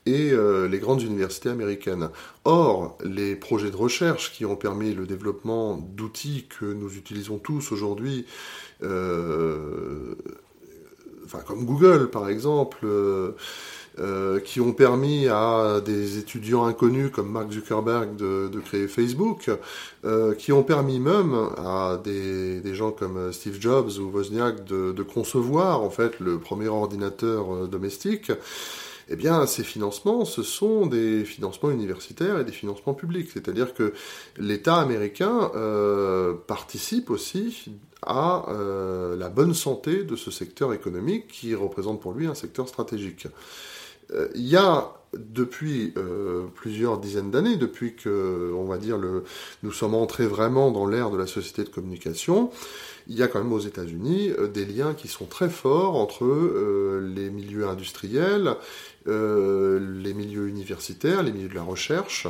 et 0.06 0.32
les 0.68 0.78
grandes 0.78 1.02
universités 1.02 1.48
américaines. 1.48 2.08
Or, 2.44 2.98
les 3.04 3.36
projets 3.36 3.70
de 3.70 3.76
recherche 3.76 4.32
qui 4.32 4.44
ont 4.44 4.56
permis 4.56 4.94
le 4.94 5.06
développement 5.06 5.76
d'outils 5.76 6.46
que 6.48 6.64
nous 6.64 6.96
utilisons 6.96 7.38
tous 7.38 7.70
aujourd'hui, 7.70 8.26
euh, 8.82 10.14
enfin 11.24 11.38
comme 11.46 11.64
Google 11.64 12.10
par 12.10 12.28
exemple, 12.28 12.86
euh, 13.98 14.40
qui 14.40 14.58
ont 14.58 14.72
permis 14.72 15.28
à 15.28 15.82
des 15.84 16.16
étudiants 16.16 16.64
inconnus 16.64 17.10
comme 17.12 17.30
Mark 17.30 17.52
Zuckerberg 17.52 18.16
de, 18.16 18.60
créer 18.64 18.88
Facebook, 18.88 19.50
euh, 20.06 20.34
qui 20.34 20.50
ont 20.50 20.62
permis 20.62 20.98
même 20.98 21.34
à 21.58 22.00
des, 22.02 22.74
gens 22.74 22.90
comme 22.90 23.30
Steve 23.34 23.60
Jobs 23.60 23.90
ou 23.98 24.10
Wozniak 24.10 24.64
de, 24.64 24.92
de 24.92 25.02
concevoir 25.02 25.82
en 25.82 25.90
fait 25.90 26.20
le 26.20 26.38
premier 26.38 26.68
ordinateur 26.68 27.54
euh, 27.54 27.66
domestique. 27.66 28.32
Eh 29.12 29.16
bien, 29.16 29.44
ces 29.44 29.62
financements, 29.62 30.24
ce 30.24 30.42
sont 30.42 30.86
des 30.86 31.26
financements 31.26 31.70
universitaires 31.70 32.38
et 32.38 32.44
des 32.44 32.52
financements 32.52 32.94
publics. 32.94 33.28
C'est-à-dire 33.30 33.74
que 33.74 33.92
l'État 34.38 34.76
américain 34.76 35.50
euh, 35.54 36.32
participe 36.46 37.10
aussi 37.10 37.72
à 38.00 38.46
euh, 38.48 39.14
la 39.14 39.28
bonne 39.28 39.52
santé 39.52 40.04
de 40.04 40.16
ce 40.16 40.30
secteur 40.30 40.72
économique 40.72 41.28
qui 41.28 41.54
représente 41.54 42.00
pour 42.00 42.14
lui 42.14 42.26
un 42.26 42.34
secteur 42.34 42.66
stratégique. 42.66 43.26
Euh, 44.14 44.28
il 44.34 44.46
y 44.46 44.56
a 44.56 44.92
depuis 45.14 45.92
euh, 45.98 46.46
plusieurs 46.54 46.98
dizaines 46.98 47.30
d'années, 47.30 47.56
depuis 47.56 47.94
que, 47.94 48.50
on 48.56 48.64
va 48.64 48.78
dire, 48.78 48.96
le, 48.96 49.24
nous 49.62 49.72
sommes 49.72 49.94
entrés 49.94 50.26
vraiment 50.26 50.70
dans 50.70 50.86
l'ère 50.86 51.10
de 51.10 51.18
la 51.18 51.26
société 51.26 51.64
de 51.64 51.68
communication, 51.68 52.50
il 53.08 53.16
y 53.16 53.22
a 53.22 53.28
quand 53.28 53.42
même 53.42 53.52
aux 53.52 53.60
États-Unis 53.60 54.30
euh, 54.30 54.48
des 54.48 54.64
liens 54.64 54.94
qui 54.94 55.08
sont 55.08 55.26
très 55.26 55.50
forts 55.50 55.96
entre 55.96 56.24
les 57.02 57.28
milieux 57.30 57.68
industriels, 57.68 58.56
les 59.06 60.14
milieux 60.14 60.48
universitaires, 60.48 61.22
les 61.22 61.32
milieux 61.32 61.48
de 61.48 61.54
la 61.54 61.62
recherche, 61.62 62.28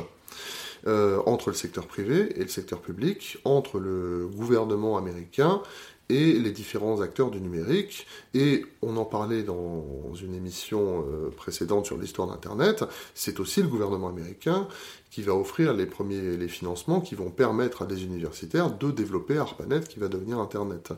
entre 0.85 1.49
le 1.49 1.55
secteur 1.55 1.85
privé 1.85 2.33
et 2.35 2.41
le 2.41 2.49
secteur 2.49 2.81
public, 2.81 3.37
entre 3.45 3.79
le 3.79 4.27
gouvernement 4.27 4.97
américain 4.97 5.61
et 6.09 6.33
les 6.33 6.51
différents 6.51 7.01
acteurs 7.01 7.31
du 7.31 7.39
numérique. 7.39 8.05
Et 8.33 8.65
on 8.81 8.97
en 8.97 9.05
parlait 9.05 9.43
dans 9.43 10.13
une 10.15 10.35
émission 10.35 11.05
euh, 11.07 11.29
précédente 11.29 11.85
sur 11.85 11.97
l'histoire 11.97 12.27
d'Internet, 12.27 12.83
c'est 13.15 13.39
aussi 13.39 13.61
le 13.61 13.67
gouvernement 13.67 14.09
américain 14.09 14.67
qui 15.11 15.21
va 15.21 15.35
offrir 15.35 15.73
les 15.73 15.85
premiers 15.85 16.37
les 16.37 16.47
financements 16.47 17.01
qui 17.01 17.15
vont 17.15 17.29
permettre 17.29 17.83
à 17.83 17.85
des 17.85 18.03
universitaires 18.03 18.71
de 18.71 18.91
développer 18.91 19.37
ARPANET 19.37 19.81
qui 19.81 19.99
va 19.99 20.07
devenir 20.07 20.39
Internet. 20.39 20.93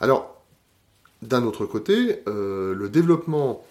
Alors, 0.00 0.42
d'un 1.20 1.44
autre 1.44 1.66
côté, 1.66 2.22
euh, 2.26 2.74
le 2.74 2.88
développement, 2.88 3.64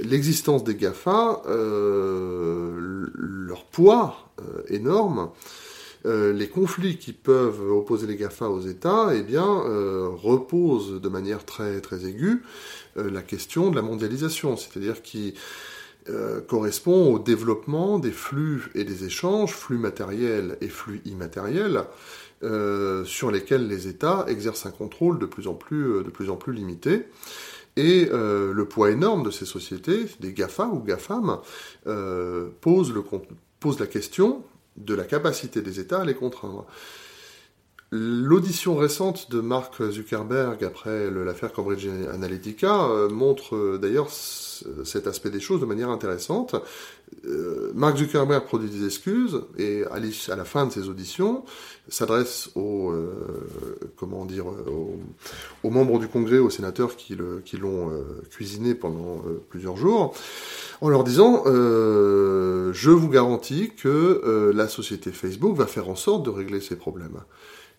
l'existence 0.00 0.64
des 0.64 0.74
GAFA, 0.74 1.42
euh, 1.46 3.10
leur 3.14 3.64
poids 3.64 4.30
énorme, 4.68 5.30
euh, 6.06 6.32
les 6.32 6.48
conflits 6.48 6.96
qui 6.96 7.12
peuvent 7.12 7.60
opposer 7.72 8.06
les 8.06 8.16
GAFA 8.16 8.48
aux 8.48 8.60
États, 8.60 9.10
eh 9.14 9.22
bien, 9.22 9.62
euh, 9.66 10.08
reposent 10.08 11.00
de 11.00 11.08
manière 11.08 11.44
très, 11.44 11.80
très 11.80 12.06
aiguë 12.06 12.42
euh, 12.96 13.10
la 13.10 13.22
question 13.22 13.70
de 13.70 13.76
la 13.76 13.82
mondialisation, 13.82 14.56
c'est-à-dire 14.56 15.02
qui 15.02 15.34
correspond 16.46 17.12
au 17.12 17.18
développement 17.18 17.98
des 17.98 18.12
flux 18.12 18.70
et 18.74 18.84
des 18.84 19.04
échanges, 19.04 19.52
flux 19.52 19.76
matériels 19.76 20.56
et 20.62 20.68
flux 20.68 21.02
immatériels, 21.04 21.84
sur 23.04 23.30
lesquels 23.30 23.68
les 23.68 23.88
États 23.88 24.24
exercent 24.26 24.64
un 24.64 24.70
contrôle 24.70 25.18
de 25.18 25.26
plus 25.26 25.48
en 25.48 25.52
plus, 25.52 26.02
de 26.02 26.08
plus, 26.08 26.30
en 26.30 26.36
plus 26.36 26.54
limité. 26.54 27.08
Et 27.76 28.08
le 28.10 28.64
poids 28.64 28.90
énorme 28.90 29.22
de 29.22 29.30
ces 29.30 29.44
sociétés, 29.44 30.06
des 30.20 30.32
GAFA 30.32 30.68
ou 30.68 30.78
GAFAM, 30.78 31.40
pose, 32.62 33.78
la 33.78 33.86
question 33.86 34.42
de 34.78 34.94
la 34.94 35.04
capacité 35.04 35.60
des 35.60 35.80
États 35.80 36.00
à 36.00 36.04
les 36.04 36.14
contraindre. 36.14 36.66
L'audition 37.90 38.76
récente 38.76 39.30
de 39.30 39.40
Mark 39.40 39.82
Zuckerberg 39.82 40.62
après 40.62 41.10
l'affaire 41.10 41.54
Cambridge 41.54 41.86
Analytica 42.12 42.84
euh, 42.84 43.08
montre 43.08 43.56
euh, 43.56 43.78
d'ailleurs 43.78 44.10
cet 44.10 45.06
aspect 45.06 45.30
des 45.30 45.40
choses 45.40 45.62
de 45.62 45.64
manière 45.64 45.88
intéressante. 45.88 46.54
Euh, 47.24 47.70
Mark 47.74 47.96
Zuckerberg 47.96 48.44
produit 48.44 48.68
des 48.68 48.84
excuses 48.84 49.40
et 49.56 49.84
à 49.84 50.36
la 50.36 50.44
fin 50.44 50.66
de 50.66 50.72
ses 50.72 50.90
auditions 50.90 51.44
s'adresse 51.88 52.50
aux 52.54 52.92
comment 53.96 54.26
dire 54.26 54.44
aux, 55.62 55.70
membres 55.70 55.98
du 55.98 56.08
Congrès, 56.08 56.38
aux 56.38 56.50
sénateurs 56.50 56.96
qui 56.96 57.16
l'ont 57.16 58.04
cuisiné 58.30 58.74
pendant 58.74 59.22
plusieurs 59.48 59.78
jours 59.78 60.14
en 60.80 60.88
leur 60.88 61.04
disant 61.04 61.42
euh, 61.46 62.72
je 62.72 62.90
vous 62.90 63.08
garantis 63.08 63.72
que 63.76 63.88
euh, 63.88 64.52
la 64.52 64.68
société 64.68 65.10
Facebook 65.10 65.56
va 65.56 65.66
faire 65.66 65.88
en 65.88 65.96
sorte 65.96 66.24
de 66.24 66.30
régler 66.30 66.60
ces 66.60 66.76
problèmes. 66.76 67.20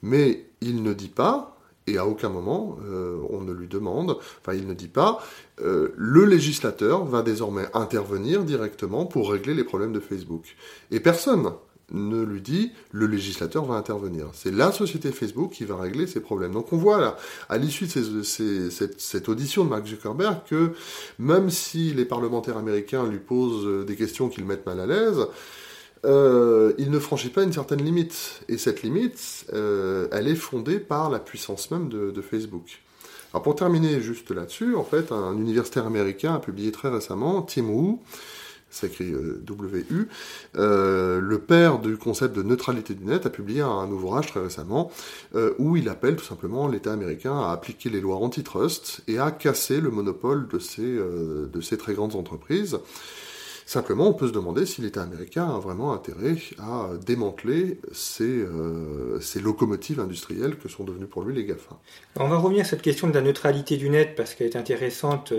Mais 0.01 0.45
il 0.61 0.83
ne 0.83 0.93
dit 0.93 1.09
pas, 1.09 1.57
et 1.87 1.97
à 1.97 2.05
aucun 2.05 2.29
moment 2.29 2.77
euh, 2.85 3.19
on 3.29 3.41
ne 3.41 3.53
lui 3.53 3.67
demande, 3.67 4.17
enfin 4.41 4.53
il 4.53 4.67
ne 4.67 4.73
dit 4.73 4.87
pas, 4.87 5.23
le 5.61 6.23
législateur 6.23 7.03
va 7.03 7.21
désormais 7.21 7.65
intervenir 7.73 8.43
directement 8.43 9.05
pour 9.05 9.29
régler 9.29 9.53
les 9.53 9.65
problèmes 9.65 9.91
de 9.91 9.99
Facebook. 9.99 10.55
Et 10.89 11.01
personne 11.01 11.51
ne 11.91 12.23
lui 12.23 12.41
dit 12.41 12.71
le 12.91 13.07
législateur 13.07 13.65
va 13.65 13.75
intervenir. 13.75 14.27
C'est 14.33 14.51
la 14.51 14.71
société 14.71 15.11
Facebook 15.11 15.51
qui 15.51 15.65
va 15.65 15.77
régler 15.77 16.07
ces 16.07 16.19
problèmes. 16.19 16.53
Donc 16.53 16.71
on 16.73 16.77
voit 16.77 16.99
là, 16.99 17.17
à 17.49 17.57
l'issue 17.57 17.87
de 17.87 18.23
cette, 18.23 19.29
audition 19.29 19.63
de 19.63 19.69
Mark 19.69 19.85
Zuckerberg, 19.87 20.43
que 20.47 20.73
même 21.17 21.49
si 21.49 21.93
les 21.93 22.05
parlementaires 22.05 22.57
américains 22.57 23.07
lui 23.07 23.19
posent 23.19 23.85
des 23.85 23.95
questions 23.95 24.29
qui 24.29 24.41
le 24.41 24.47
mettent 24.47 24.65
mal 24.65 24.79
à 24.79 24.85
l'aise, 24.85 25.27
euh, 26.05 26.73
il 26.77 26.91
ne 26.91 26.99
franchit 26.99 27.29
pas 27.29 27.43
une 27.43 27.53
certaine 27.53 27.83
limite. 27.83 28.41
Et 28.47 28.57
cette 28.57 28.83
limite, 28.83 29.45
euh, 29.53 30.07
elle 30.11 30.27
est 30.27 30.35
fondée 30.35 30.79
par 30.79 31.09
la 31.09 31.19
puissance 31.19 31.71
même 31.71 31.89
de, 31.89 32.21
Facebook. 32.21 32.81
Alors 33.33 33.43
pour 33.43 33.55
terminer 33.55 34.01
juste 34.01 34.31
là-dessus, 34.31 34.75
en 34.75 34.83
fait, 34.83 35.11
un 35.11 35.33
universitaire 35.37 35.85
américain 35.85 36.35
a 36.35 36.39
publié 36.39 36.71
très 36.71 36.89
récemment, 36.89 37.41
Tim 37.43 37.69
Wu, 37.69 37.97
s'écrit 38.71 39.11
euh, 39.11 39.43
WU, 39.49 40.09
le 40.53 41.37
père 41.37 41.79
du 41.79 41.97
concept 41.97 42.35
de 42.35 42.43
neutralité 42.43 42.93
du 42.93 43.05
net 43.05 43.25
a 43.25 43.29
publié 43.29 43.61
un, 43.61 43.89
ouvrage 43.89 44.27
très 44.27 44.41
récemment 44.41 44.91
où 45.57 45.75
il 45.77 45.89
appelle 45.89 46.17
tout 46.17 46.25
simplement 46.25 46.67
l'État 46.67 46.93
américain 46.93 47.39
à 47.39 47.51
appliquer 47.51 47.89
les 47.89 48.01
lois 48.01 48.17
antitrust 48.17 49.01
et 49.07 49.17
à 49.17 49.31
casser 49.31 49.79
le 49.79 49.89
monopole 49.89 50.47
de 50.47 50.59
ces 51.61 51.77
très 51.77 51.93
grandes 51.93 52.15
entreprises. 52.15 52.79
Simplement, 53.69 54.07
on 54.07 54.13
peut 54.13 54.27
se 54.27 54.33
demander 54.33 54.65
si 54.65 54.81
l'État 54.81 55.03
américain 55.03 55.45
a 55.45 55.59
vraiment 55.59 55.93
intérêt 55.93 56.37
à 56.57 56.89
démanteler 57.05 57.77
ces, 57.91 58.23
euh, 58.23 59.19
ces, 59.19 59.39
locomotives 59.39 59.99
industrielles 59.99 60.55
que 60.55 60.67
sont 60.67 60.83
devenues 60.83 61.05
pour 61.05 61.21
lui 61.21 61.35
les 61.35 61.45
GAFA. 61.45 61.77
on 62.15 62.27
va 62.27 62.37
revenir 62.37 62.61
à 62.61 62.67
cette 62.67 62.81
question 62.81 63.07
de 63.07 63.13
la 63.13 63.21
neutralité 63.21 63.77
du 63.77 63.91
net 63.91 64.15
parce 64.17 64.33
qu'elle 64.33 64.47
est 64.47 64.55
intéressante. 64.55 65.33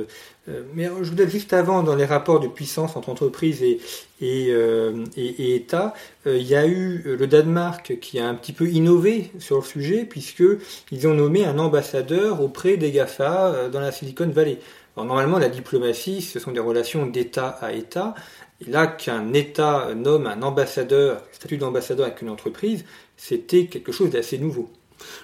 Euh, 0.49 0.62
mais 0.76 0.84
je 0.84 1.10
voudrais 1.10 1.28
juste 1.28 1.52
avant, 1.52 1.82
dans 1.82 1.96
les 1.96 2.04
rapports 2.04 2.38
de 2.38 2.46
puissance 2.46 2.94
entre 2.94 3.08
entreprises 3.08 3.64
et, 3.64 3.80
et, 4.20 4.52
euh, 4.52 5.04
État, 5.16 5.92
il 6.25 6.46
y 6.46 6.54
a 6.54 6.68
eu 6.68 7.02
le 7.18 7.26
Danemark 7.26 7.99
qui 8.00 8.20
a 8.20 8.28
un 8.28 8.34
petit 8.37 8.52
peu 8.52 8.68
innové 8.68 9.32
sur 9.40 9.56
le 9.56 9.64
sujet 9.64 10.04
puisqu'ils 10.04 11.08
ont 11.08 11.14
nommé 11.14 11.44
un 11.46 11.58
ambassadeur 11.58 12.40
auprès 12.40 12.76
des 12.76 12.92
GAFA 12.92 13.70
dans 13.70 13.80
la 13.80 13.90
Silicon 13.90 14.28
Valley. 14.28 14.60
Alors, 14.97 15.06
normalement, 15.06 15.38
la 15.38 15.49
diplomatie, 15.49 16.23
ce 16.23 16.38
sont 16.38 16.52
des 16.52 16.61
relations 16.61 17.06
d'État 17.06 17.49
à 17.61 17.73
État. 17.73 18.14
Et 18.61 18.70
là, 18.70 18.87
qu'un 18.87 19.32
État 19.32 19.94
nomme 19.94 20.26
un 20.26 20.42
ambassadeur, 20.42 21.23
statut 21.32 21.56
d'ambassadeur 21.56 22.06
avec 22.06 22.23
une 22.23 22.30
entreprise, 22.30 22.85
c'était 23.16 23.66
quelque 23.66 23.92
chose 23.92 24.11
d'assez 24.11 24.38
nouveau. 24.38 24.70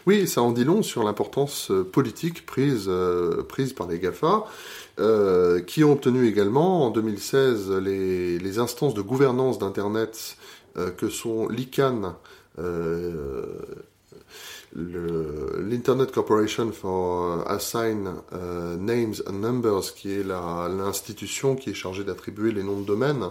Oui, 0.07 0.27
ça 0.27 0.43
en 0.43 0.53
dit 0.53 0.65
long 0.65 0.83
sur 0.83 1.03
l'importance 1.05 1.71
euh, 1.71 1.85
politique 1.85 2.47
prise, 2.47 2.87
euh, 2.89 3.43
prise 3.43 3.73
par 3.73 3.87
les 3.89 3.99
GAFA, 3.99 4.45
euh, 4.99 5.61
qui 5.61 5.85
ont 5.85 5.93
obtenu 5.93 6.27
également 6.27 6.87
en 6.87 6.91
2016 6.91 7.71
les, 7.73 8.39
les 8.39 8.59
instances 8.59 8.95
de 8.95 9.03
gouvernance 9.03 9.59
d'Internet 9.59 10.37
que 10.99 11.09
sont 11.09 11.49
l'ICANN, 11.49 12.17
l'Internet 14.77 16.13
Corporation 16.13 16.71
for 16.71 17.51
Assign 17.51 18.11
Names 18.79 19.15
and 19.27 19.33
Numbers, 19.33 19.95
qui 19.95 20.13
est 20.13 20.23
l'institution 20.23 21.57
qui 21.57 21.71
est 21.71 21.75
chargée 21.75 22.05
d'attribuer 22.05 22.53
les 22.53 22.63
noms 22.63 22.81
de 22.81 22.87
domaine 22.87 23.31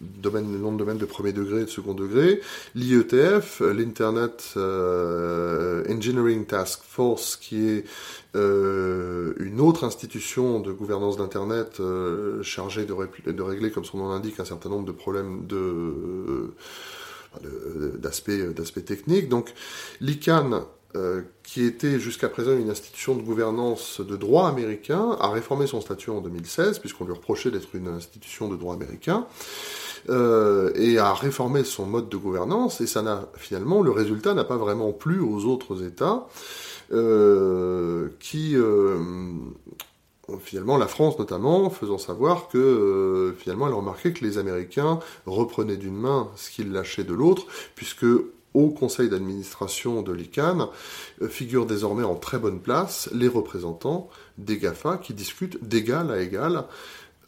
domaine, 0.00 0.52
le 0.52 0.58
nom 0.58 0.72
de 0.72 0.78
domaine 0.78 0.98
de 0.98 1.04
premier 1.04 1.32
degré 1.32 1.62
et 1.62 1.64
de 1.64 1.70
second 1.70 1.94
degré, 1.94 2.40
l'IETF, 2.74 3.60
l'Internet 3.60 4.54
euh, 4.56 5.84
Engineering 5.88 6.46
Task 6.46 6.80
Force, 6.82 7.36
qui 7.36 7.68
est 7.68 7.84
euh, 8.36 9.34
une 9.38 9.60
autre 9.60 9.84
institution 9.84 10.60
de 10.60 10.72
gouvernance 10.72 11.16
d'Internet 11.16 11.80
euh, 11.80 12.42
chargée 12.42 12.84
de, 12.84 13.42
régler, 13.42 13.70
comme 13.70 13.84
son 13.84 13.98
nom 13.98 14.08
l'indique, 14.10 14.38
un 14.38 14.44
certain 14.44 14.68
nombre 14.68 14.86
de 14.86 14.92
problèmes 14.92 15.46
de 15.46 16.52
d'aspects 17.42 18.84
techniques. 18.84 19.28
Donc 19.28 19.52
l'ICANN, 20.00 20.62
qui 21.42 21.64
était 21.64 22.00
jusqu'à 22.00 22.28
présent 22.28 22.56
une 22.56 22.70
institution 22.70 23.14
de 23.14 23.22
gouvernance 23.22 24.00
de 24.00 24.16
droit 24.16 24.48
américain, 24.48 25.16
a 25.20 25.30
réformé 25.30 25.66
son 25.66 25.80
statut 25.80 26.10
en 26.10 26.20
2016, 26.20 26.78
puisqu'on 26.80 27.04
lui 27.04 27.12
reprochait 27.12 27.50
d'être 27.50 27.74
une 27.74 27.88
institution 27.88 28.48
de 28.48 28.56
droit 28.56 28.74
américain. 28.74 29.26
Euh, 30.08 30.72
et 30.74 30.98
a 30.98 31.12
réformé 31.12 31.64
son 31.64 31.84
mode 31.84 32.08
de 32.08 32.16
gouvernance, 32.16 32.80
et 32.80 32.86
ça 32.86 33.02
n'a 33.02 33.28
finalement, 33.36 33.82
le 33.82 33.90
résultat 33.90 34.32
n'a 34.32 34.44
pas 34.44 34.56
vraiment 34.56 34.92
plu 34.92 35.20
aux 35.20 35.44
autres 35.44 35.84
États, 35.84 36.26
euh, 36.92 38.08
qui 38.18 38.56
euh, 38.56 38.98
finalement 40.40 40.76
la 40.76 40.88
France 40.88 41.18
notamment, 41.18 41.70
faisant 41.70 41.98
savoir 41.98 42.48
que 42.48 43.34
finalement 43.38 43.66
elle 43.66 43.74
remarquait 43.74 44.12
que 44.12 44.24
les 44.24 44.38
Américains 44.38 45.00
reprenaient 45.26 45.76
d'une 45.76 45.96
main 45.96 46.28
ce 46.36 46.50
qu'ils 46.50 46.72
lâchaient 46.72 47.04
de 47.04 47.14
l'autre, 47.14 47.46
puisque 47.74 48.06
au 48.54 48.70
conseil 48.70 49.08
d'administration 49.08 50.02
de 50.02 50.12
l'ICANN 50.12 50.68
figurent 51.28 51.66
désormais 51.66 52.04
en 52.04 52.14
très 52.14 52.38
bonne 52.38 52.60
place 52.60 53.08
les 53.12 53.28
représentants 53.28 54.08
des 54.38 54.58
GAFA 54.58 54.98
qui 54.98 55.14
discutent 55.14 55.62
d'égal 55.62 56.10
à 56.10 56.20
égal 56.20 56.64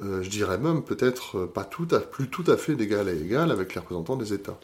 euh, 0.03 0.23
je 0.23 0.31
dirais 0.31 0.59
même 0.59 0.83
peut-être 0.83 1.39
euh, 1.41 1.47
pas 1.47 1.65
tout 1.65 1.89
à, 1.91 2.01
plus 2.01 2.29
tout 2.29 2.45
à 2.47 2.57
fait 2.57 2.75
d'égal 2.75 3.09
à 3.09 3.13
égal 3.13 3.51
avec 3.51 3.75
les 3.75 3.81
représentants 3.81 4.17
des 4.17 4.33
États. 4.33 4.59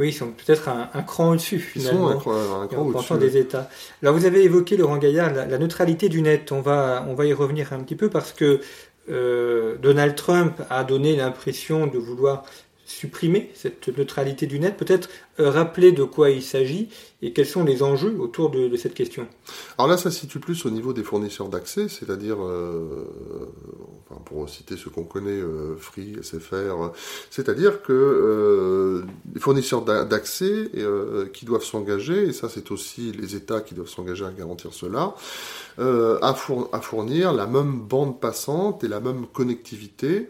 Oui, 0.00 0.08
ils 0.08 0.12
sont 0.14 0.28
peut-être 0.30 0.70
un, 0.70 1.02
cran 1.02 1.32
au-dessus, 1.32 1.58
finalement. 1.58 2.10
Ils 2.10 2.22
sont 2.22 2.30
un, 2.30 2.66
cran 2.66 2.86
au-dessus. 2.86 3.18
des 3.18 3.36
États. 3.36 3.68
Alors, 4.02 4.14
vous 4.14 4.24
avez 4.24 4.42
évoqué, 4.42 4.78
Laurent 4.78 4.96
Gaillard, 4.96 5.34
la, 5.34 5.58
neutralité 5.58 6.08
du 6.08 6.22
net. 6.22 6.52
On 6.52 6.62
va, 6.62 7.04
on 7.06 7.14
va 7.14 7.26
y 7.26 7.34
revenir 7.34 7.74
un 7.74 7.80
petit 7.80 7.96
peu 7.96 8.08
parce 8.08 8.32
que 8.32 8.60
euh, 9.10 9.76
Donald 9.76 10.14
Trump 10.14 10.54
a 10.70 10.84
donné 10.84 11.16
l'impression 11.16 11.86
de 11.86 11.98
vouloir 11.98 12.44
supprimer 12.90 13.50
cette 13.54 13.88
neutralité 13.96 14.46
du 14.46 14.58
net, 14.58 14.76
peut-être 14.76 15.08
euh, 15.38 15.48
rappeler 15.48 15.92
de 15.92 16.02
quoi 16.02 16.30
il 16.30 16.42
s'agit 16.42 16.88
et 17.22 17.32
quels 17.32 17.46
sont 17.46 17.62
les 17.62 17.82
enjeux 17.82 18.16
autour 18.18 18.50
de, 18.50 18.74
cette 18.76 18.94
question. 18.94 19.28
Alors 19.78 19.88
là, 19.88 19.96
ça 19.96 20.10
se 20.10 20.20
situe 20.20 20.40
plus 20.40 20.66
au 20.66 20.70
niveau 20.70 20.92
des 20.92 21.04
fournisseurs 21.04 21.48
d'accès, 21.48 21.88
c'est-à-dire, 21.88 22.38
euh, 22.42 23.04
pour 24.24 24.48
citer 24.48 24.76
ceux 24.76 24.90
qu'on 24.90 25.04
connaît, 25.04 25.30
euh, 25.30 25.76
Free, 25.76 26.16
SFR, 26.20 26.90
c'est-à-dire 27.30 27.82
que 27.82 29.04
les 29.32 29.40
fournisseurs 29.40 29.82
d'accès 29.82 30.70
qui 31.32 31.44
doivent 31.44 31.64
s'engager, 31.64 32.28
et 32.28 32.32
ça 32.32 32.48
c'est 32.48 32.70
aussi 32.70 33.12
les 33.12 33.36
États 33.36 33.60
qui 33.60 33.74
doivent 33.74 33.88
s'engager 33.88 34.24
à 34.24 34.30
garantir 34.30 34.72
cela, 34.72 35.14
à, 35.78 36.34
fournir 36.34 37.32
la 37.32 37.46
même 37.46 37.80
bande 37.80 38.18
passante 38.20 38.82
et 38.82 38.88
la 38.88 39.00
même 39.00 39.26
connectivité 39.26 40.28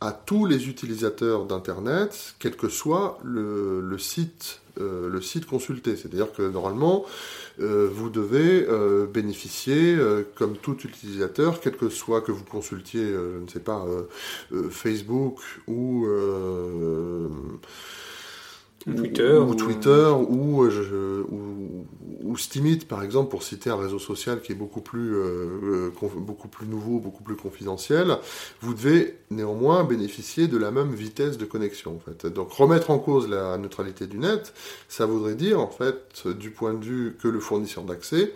à 0.00 0.12
tous 0.12 0.46
les 0.46 0.68
utilisateurs 0.68 1.46
d'Internet, 1.46 2.34
quel 2.38 2.56
que 2.56 2.68
soit 2.68 3.18
le, 3.24 3.96
site, 3.98 4.60
euh, 4.78 5.08
le 5.08 5.22
site 5.22 5.46
consulté. 5.46 5.96
C'est-à-dire 5.96 6.32
que 6.32 6.42
normalement, 6.42 7.04
euh, 7.60 7.88
vous 7.90 8.10
devez 8.10 8.66
euh, 8.68 9.06
bénéficier, 9.06 9.96
comme 10.34 10.56
tout 10.56 10.76
utilisateur, 10.84 11.60
quel 11.60 11.76
que 11.76 11.88
soit 11.88 12.20
que 12.20 12.32
vous 12.32 12.44
consultiez, 12.44 13.06
je 13.06 13.42
ne 13.42 13.48
sais 13.48 13.60
pas, 13.60 13.86
Facebook 14.70 15.40
ou 15.66 16.06
Twitter, 18.94 19.36
ou, 19.38 19.54
Twitter 19.56 20.12
ou, 20.28 20.62
euh, 20.62 21.24
ou, 21.28 21.86
ou, 22.22 22.36
Steamit 22.36 22.78
par 22.78 23.02
exemple 23.02 23.30
pour 23.30 23.42
citer 23.42 23.68
un 23.68 23.76
réseau 23.76 23.98
social 23.98 24.40
qui 24.40 24.52
est 24.52 24.56
beaucoup 24.56 24.80
plus 24.80 25.16
euh, 25.16 25.90
euh, 25.92 26.08
beaucoup 26.16 26.46
plus 26.46 26.68
nouveau, 26.68 27.00
beaucoup 27.00 27.24
plus 27.24 27.34
confidentiel, 27.34 28.16
vous 28.60 28.74
devez 28.74 29.18
néanmoins 29.30 29.82
bénéficier 29.82 30.46
de 30.46 30.56
la 30.56 30.70
même 30.70 30.94
vitesse 30.94 31.36
de 31.36 31.44
connexion 31.44 31.96
en 31.96 31.98
fait. 31.98 32.26
Donc 32.26 32.52
remettre 32.52 32.90
en 32.90 33.00
cause 33.00 33.28
la 33.28 33.58
neutralité 33.58 34.06
du 34.06 34.18
net, 34.18 34.54
ça 34.88 35.04
voudrait 35.04 35.34
dire 35.34 35.60
en 35.60 35.70
fait 35.70 36.28
du 36.28 36.50
point 36.50 36.74
de 36.74 36.84
vue 36.84 37.16
que 37.20 37.26
le 37.26 37.40
fournisseur 37.40 37.82
d'accès 37.84 38.32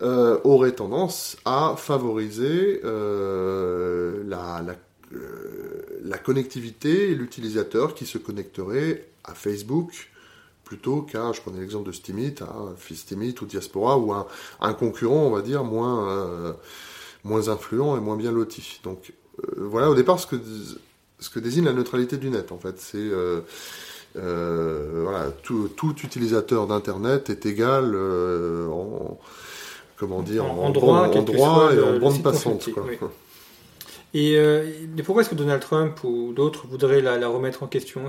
aurait 0.00 0.72
tendance 0.72 1.36
à 1.44 1.76
favoriser 1.78 2.80
la, 2.82 4.60
la 4.62 4.74
la 6.04 6.18
connectivité 6.18 7.10
et 7.10 7.14
l'utilisateur 7.14 7.94
qui 7.94 8.06
se 8.06 8.18
connecterait 8.18 9.11
à 9.24 9.34
Facebook 9.34 10.10
plutôt 10.72 11.02
qu'à, 11.02 11.32
je 11.32 11.40
prenais 11.42 11.60
l'exemple 11.60 11.86
de 11.86 11.92
Steamit, 11.92 12.36
à 12.40 12.54
Steamit 12.94 13.34
ou 13.42 13.44
Diaspora 13.44 13.98
ou 13.98 14.10
un, 14.14 14.26
un 14.62 14.72
concurrent, 14.72 15.26
on 15.26 15.30
va 15.30 15.42
dire, 15.42 15.64
moins, 15.64 16.08
euh, 16.08 16.52
moins 17.24 17.50
influent 17.50 17.94
et 17.94 18.00
moins 18.00 18.16
bien 18.16 18.32
loti. 18.32 18.80
Donc 18.82 19.12
euh, 19.38 19.66
voilà 19.68 19.90
au 19.90 19.94
départ 19.94 20.18
ce 20.18 20.26
que, 20.26 20.36
ce 21.18 21.28
que 21.28 21.40
désigne 21.40 21.66
la 21.66 21.74
neutralité 21.74 22.16
du 22.16 22.30
net 22.30 22.52
en 22.52 22.58
fait. 22.58 22.80
C'est 22.80 22.96
euh, 22.96 23.42
voilà, 25.02 25.30
tout, 25.42 25.68
tout, 25.76 25.94
utilisateur 26.02 26.66
d'Internet 26.66 27.28
est 27.28 27.44
égal 27.44 27.94
en 27.94 29.18
comment 29.98 30.22
dire 30.22 30.46
en, 30.46 30.70
droit, 30.70 31.06
en 31.06 31.22
droit 31.22 31.70
et 31.74 31.80
en 31.80 31.98
bande 31.98 32.22
passante. 32.22 32.70
Et, 34.14 34.38
pourquoi 35.04 35.20
est-ce 35.20 35.30
que 35.30 35.34
Donald 35.34 35.60
Trump 35.60 36.02
ou 36.02 36.32
d'autres 36.32 36.66
voudraient 36.66 37.02
la, 37.02 37.18
la, 37.18 37.28
remettre 37.28 37.62
en 37.62 37.66
question? 37.66 38.08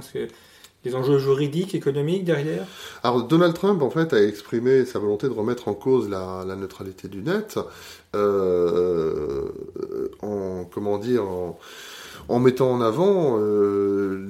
Des 0.84 0.96
enjeux 0.96 1.18
juridiques, 1.18 1.76
économiques 1.76 2.26
derrière? 2.26 2.66
Alors 3.04 3.24
Donald 3.24 3.54
Trump 3.54 3.82
en 3.82 3.90
fait 3.90 4.14
a 4.14 4.22
exprimé 4.22 4.86
sa 4.86 5.00
volonté 5.00 5.28
de 5.28 5.34
remettre 5.34 5.68
en 5.68 5.74
cause 5.74 6.10
la, 6.10 6.44
neutralité 6.56 7.08
du 7.08 7.22
net 7.22 7.58
euh, 8.16 9.48
en 10.22 10.66
comment 10.66 10.98
dire 10.98 11.24
en, 12.28 12.40
mettant 12.40 12.72
en 12.72 12.82
avant 12.82 13.38
euh, 13.40 14.28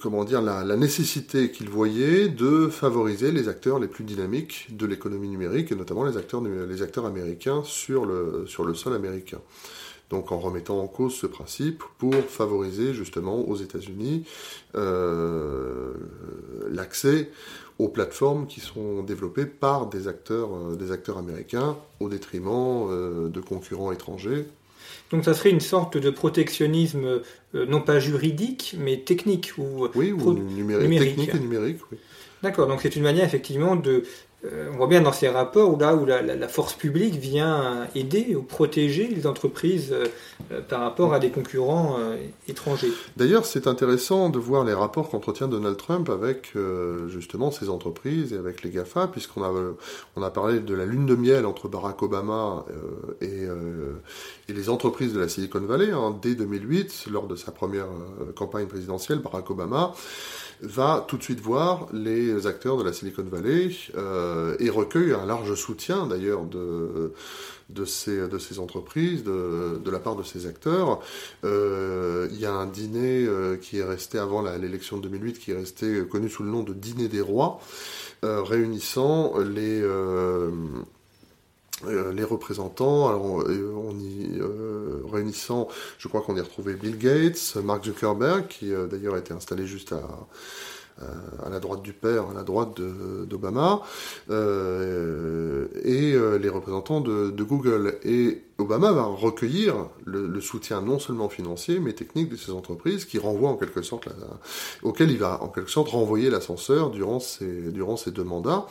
comment 0.00 0.24
dire 0.24 0.42
la, 0.42 0.76
nécessité 0.76 1.50
qu'il 1.50 1.68
voyait 1.68 2.28
de 2.28 2.68
favoriser 2.68 3.30
les 3.32 3.48
acteurs 3.48 3.78
les 3.78 3.88
plus 3.88 4.04
dynamiques 4.04 4.68
de 4.70 4.86
l'économie 4.86 5.28
numérique 5.28 5.70
et 5.72 5.76
notamment 5.76 6.04
les 6.04 6.16
acteurs 6.16 6.42
les 6.42 6.82
acteurs 6.82 7.06
américains 7.06 7.62
sur 7.64 8.04
le 8.04 8.44
sur 8.46 8.64
le 8.64 8.74
sol 8.74 8.94
américain 8.94 9.38
donc 10.10 10.32
en 10.32 10.38
remettant 10.38 10.80
en 10.80 10.86
cause 10.86 11.14
ce 11.14 11.26
principe 11.26 11.82
pour 11.98 12.14
favoriser 12.14 12.94
justement 12.94 13.48
aux 13.48 13.56
États-Unis 13.56 14.24
euh, 14.76 15.94
l'accès 16.70 17.30
aux 17.78 17.88
plateformes 17.88 18.46
qui 18.46 18.60
sont 18.60 19.02
développées 19.02 19.46
par 19.46 19.86
des 19.86 20.06
acteurs, 20.06 20.50
euh, 20.54 20.76
des 20.76 20.92
acteurs 20.92 21.18
américains 21.18 21.76
au 22.00 22.08
détriment 22.08 22.86
euh, 22.90 23.28
de 23.28 23.40
concurrents 23.40 23.90
étrangers. 23.90 24.46
Donc 25.10 25.24
ça 25.24 25.34
serait 25.34 25.50
une 25.50 25.60
sorte 25.60 25.96
de 25.96 26.10
protectionnisme 26.10 27.20
non 27.54 27.80
pas 27.80 27.98
juridique 27.98 28.76
mais 28.78 28.98
technique 28.98 29.54
ou 29.58 29.88
oui 29.94 30.12
ou 30.12 30.32
numérique, 30.34 30.98
technique 30.98 31.34
et 31.34 31.38
numérique. 31.38 31.78
Oui. 31.90 31.98
D'accord, 32.42 32.66
donc 32.66 32.80
c'est 32.82 32.94
une 32.94 33.02
manière 33.02 33.24
effectivement 33.24 33.74
de 33.74 34.04
euh, 34.44 34.68
on 34.72 34.76
voit 34.76 34.86
bien 34.86 35.00
dans 35.00 35.12
ces 35.12 35.28
rapports 35.28 35.72
où 35.72 35.78
là 35.78 35.94
où 35.94 36.04
la, 36.04 36.48
force 36.48 36.74
publique 36.74 37.14
vient 37.14 37.86
aider 37.94 38.34
ou 38.34 38.42
protéger 38.42 39.06
les 39.06 39.26
entreprises 39.26 39.92
euh, 39.92 40.06
euh, 40.52 40.60
par 40.60 40.80
rapport 40.80 41.14
à 41.14 41.18
des 41.18 41.30
concurrents 41.30 41.96
étrangers. 42.48 42.90
D'ailleurs, 43.16 43.46
c'est 43.46 43.66
intéressant 43.66 44.28
de 44.28 44.38
voir 44.38 44.64
les 44.64 44.74
rapports 44.74 45.08
qu'entretient 45.08 45.48
Donald 45.48 45.76
Trump 45.76 46.08
avec 46.10 46.52
justement 47.08 47.50
ces 47.50 47.68
entreprises 47.68 48.32
et 48.32 48.36
avec 48.36 48.62
les 48.62 48.70
GAFA, 48.70 49.06
puisqu'on 49.08 49.42
a, 49.42 49.52
on 50.16 50.22
a 50.22 50.30
parlé 50.30 50.60
de 50.60 50.74
la 50.74 50.84
lune 50.84 51.06
de 51.06 51.14
miel 51.14 51.46
entre 51.46 51.68
Barack 51.68 52.02
Obama 52.02 52.64
et, 53.20 53.44
et, 54.48 54.52
les 54.52 54.68
entreprises 54.68 55.12
de 55.12 55.20
la 55.20 55.28
Silicon 55.28 55.60
Valley. 55.60 55.90
Hein, 55.92 56.16
dès 56.20 56.34
2008, 56.34 57.06
lors 57.10 57.26
de 57.26 57.36
sa 57.36 57.52
première 57.52 57.86
campagne 58.34 58.66
présidentielle, 58.66 59.20
Barack 59.20 59.50
Obama 59.50 59.94
va 60.62 61.04
tout 61.06 61.16
de 61.16 61.22
suite 61.22 61.40
voir 61.40 61.88
les 61.92 62.46
acteurs 62.46 62.76
de 62.76 62.84
la 62.84 62.92
Silicon 62.92 63.24
Valley 63.24 63.70
et 64.58 64.70
recueille 64.70 65.12
un 65.12 65.26
large 65.26 65.54
soutien 65.54 66.06
d'ailleurs 66.06 66.44
de 66.44 67.12
de 67.70 67.84
ces, 67.84 68.28
de 68.28 68.38
ces 68.38 68.58
entreprises, 68.58 69.24
de, 69.24 69.80
de 69.82 69.90
la 69.90 69.98
part 69.98 70.16
de 70.16 70.22
ces 70.22 70.46
acteurs. 70.46 71.00
Euh, 71.44 72.28
il 72.32 72.38
y 72.38 72.46
a 72.46 72.52
un 72.52 72.66
dîner 72.66 73.24
euh, 73.26 73.56
qui 73.56 73.78
est 73.78 73.84
resté 73.84 74.18
avant 74.18 74.42
l'élection 74.42 74.98
de 74.98 75.02
2008, 75.02 75.38
qui 75.38 75.52
est 75.52 75.56
resté 75.56 76.04
connu 76.06 76.28
sous 76.28 76.42
le 76.42 76.50
nom 76.50 76.62
de 76.62 76.74
Dîner 76.74 77.08
des 77.08 77.20
rois, 77.20 77.60
euh, 78.24 78.42
réunissant 78.42 79.38
les 79.38 79.82
les 81.86 82.24
représentants, 82.24 83.08
alors 83.08 83.24
on, 83.24 83.98
y 83.98 84.40
réunissant, 85.10 85.68
je 85.98 86.08
crois 86.08 86.22
qu'on 86.22 86.36
y 86.36 86.40
retrouvait 86.40 86.74
Bill 86.74 86.96
Gates, 86.96 87.56
Mark 87.62 87.84
Zuckerberg, 87.84 88.46
qui 88.48 88.72
d'ailleurs 88.90 89.14
a 89.14 89.18
été 89.18 89.34
installé 89.34 89.66
juste 89.66 89.92
à, 89.92 90.26
euh, 91.02 91.06
à 91.44 91.50
la 91.50 91.58
droite 91.58 91.82
du 91.82 91.92
père, 91.92 92.30
à 92.30 92.34
la 92.34 92.44
droite 92.44 92.80
d'Obama, 92.80 93.82
euh, 94.30 95.66
et 95.82 96.12
euh, 96.12 96.38
les 96.38 96.48
représentants 96.48 97.00
de, 97.00 97.42
Google. 97.42 97.98
Et 98.04 98.42
Obama 98.58 98.92
va 98.92 99.02
recueillir 99.02 99.88
le, 100.04 100.40
soutien 100.40 100.82
non 100.82 101.00
seulement 101.00 101.28
financier, 101.28 101.80
mais 101.80 101.94
technique 101.94 102.28
de 102.28 102.36
ces 102.36 102.52
entreprises, 102.52 103.06
qui 103.06 103.18
renvoient 103.18 103.50
en 103.50 103.56
quelque 103.56 103.82
sorte, 103.82 104.08
auquel 104.84 105.10
il 105.10 105.18
va 105.18 105.42
en 105.42 105.48
quelque 105.48 105.70
sorte 105.70 105.88
renvoyer 105.88 106.30
l'ascenseur 106.30 106.90
durant 106.90 107.18
ces, 107.18 107.72
durant 107.72 107.96
ces 107.96 108.12
deux 108.12 108.22
mandats. 108.22 108.68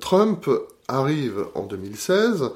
Trump 0.00 0.48
arrive 0.88 1.44
en 1.54 1.64
2016 1.64 2.50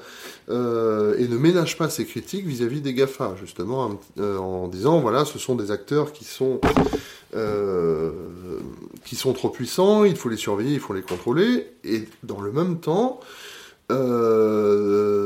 euh, 0.49 1.15
et 1.17 1.27
ne 1.27 1.37
ménage 1.37 1.77
pas 1.77 1.89
ses 1.89 2.05
critiques 2.05 2.45
vis-à-vis 2.45 2.81
des 2.81 2.93
GAFA, 2.93 3.35
justement, 3.39 3.99
en 4.19 4.67
disant, 4.67 4.99
voilà, 4.99 5.23
ce 5.23 5.37
sont 5.37 5.55
des 5.55 5.69
acteurs 5.71 6.11
qui 6.11 6.25
sont 6.25 6.59
euh, 7.35 8.11
qui 9.05 9.15
sont 9.15 9.33
trop 9.33 9.49
puissants, 9.49 10.03
il 10.03 10.15
faut 10.15 10.29
les 10.29 10.37
surveiller, 10.37 10.73
il 10.73 10.79
faut 10.79 10.93
les 10.93 11.01
contrôler, 11.01 11.67
et 11.83 12.07
dans 12.23 12.41
le 12.41 12.51
même 12.51 12.79
temps, 12.79 13.19
euh, 13.91 15.22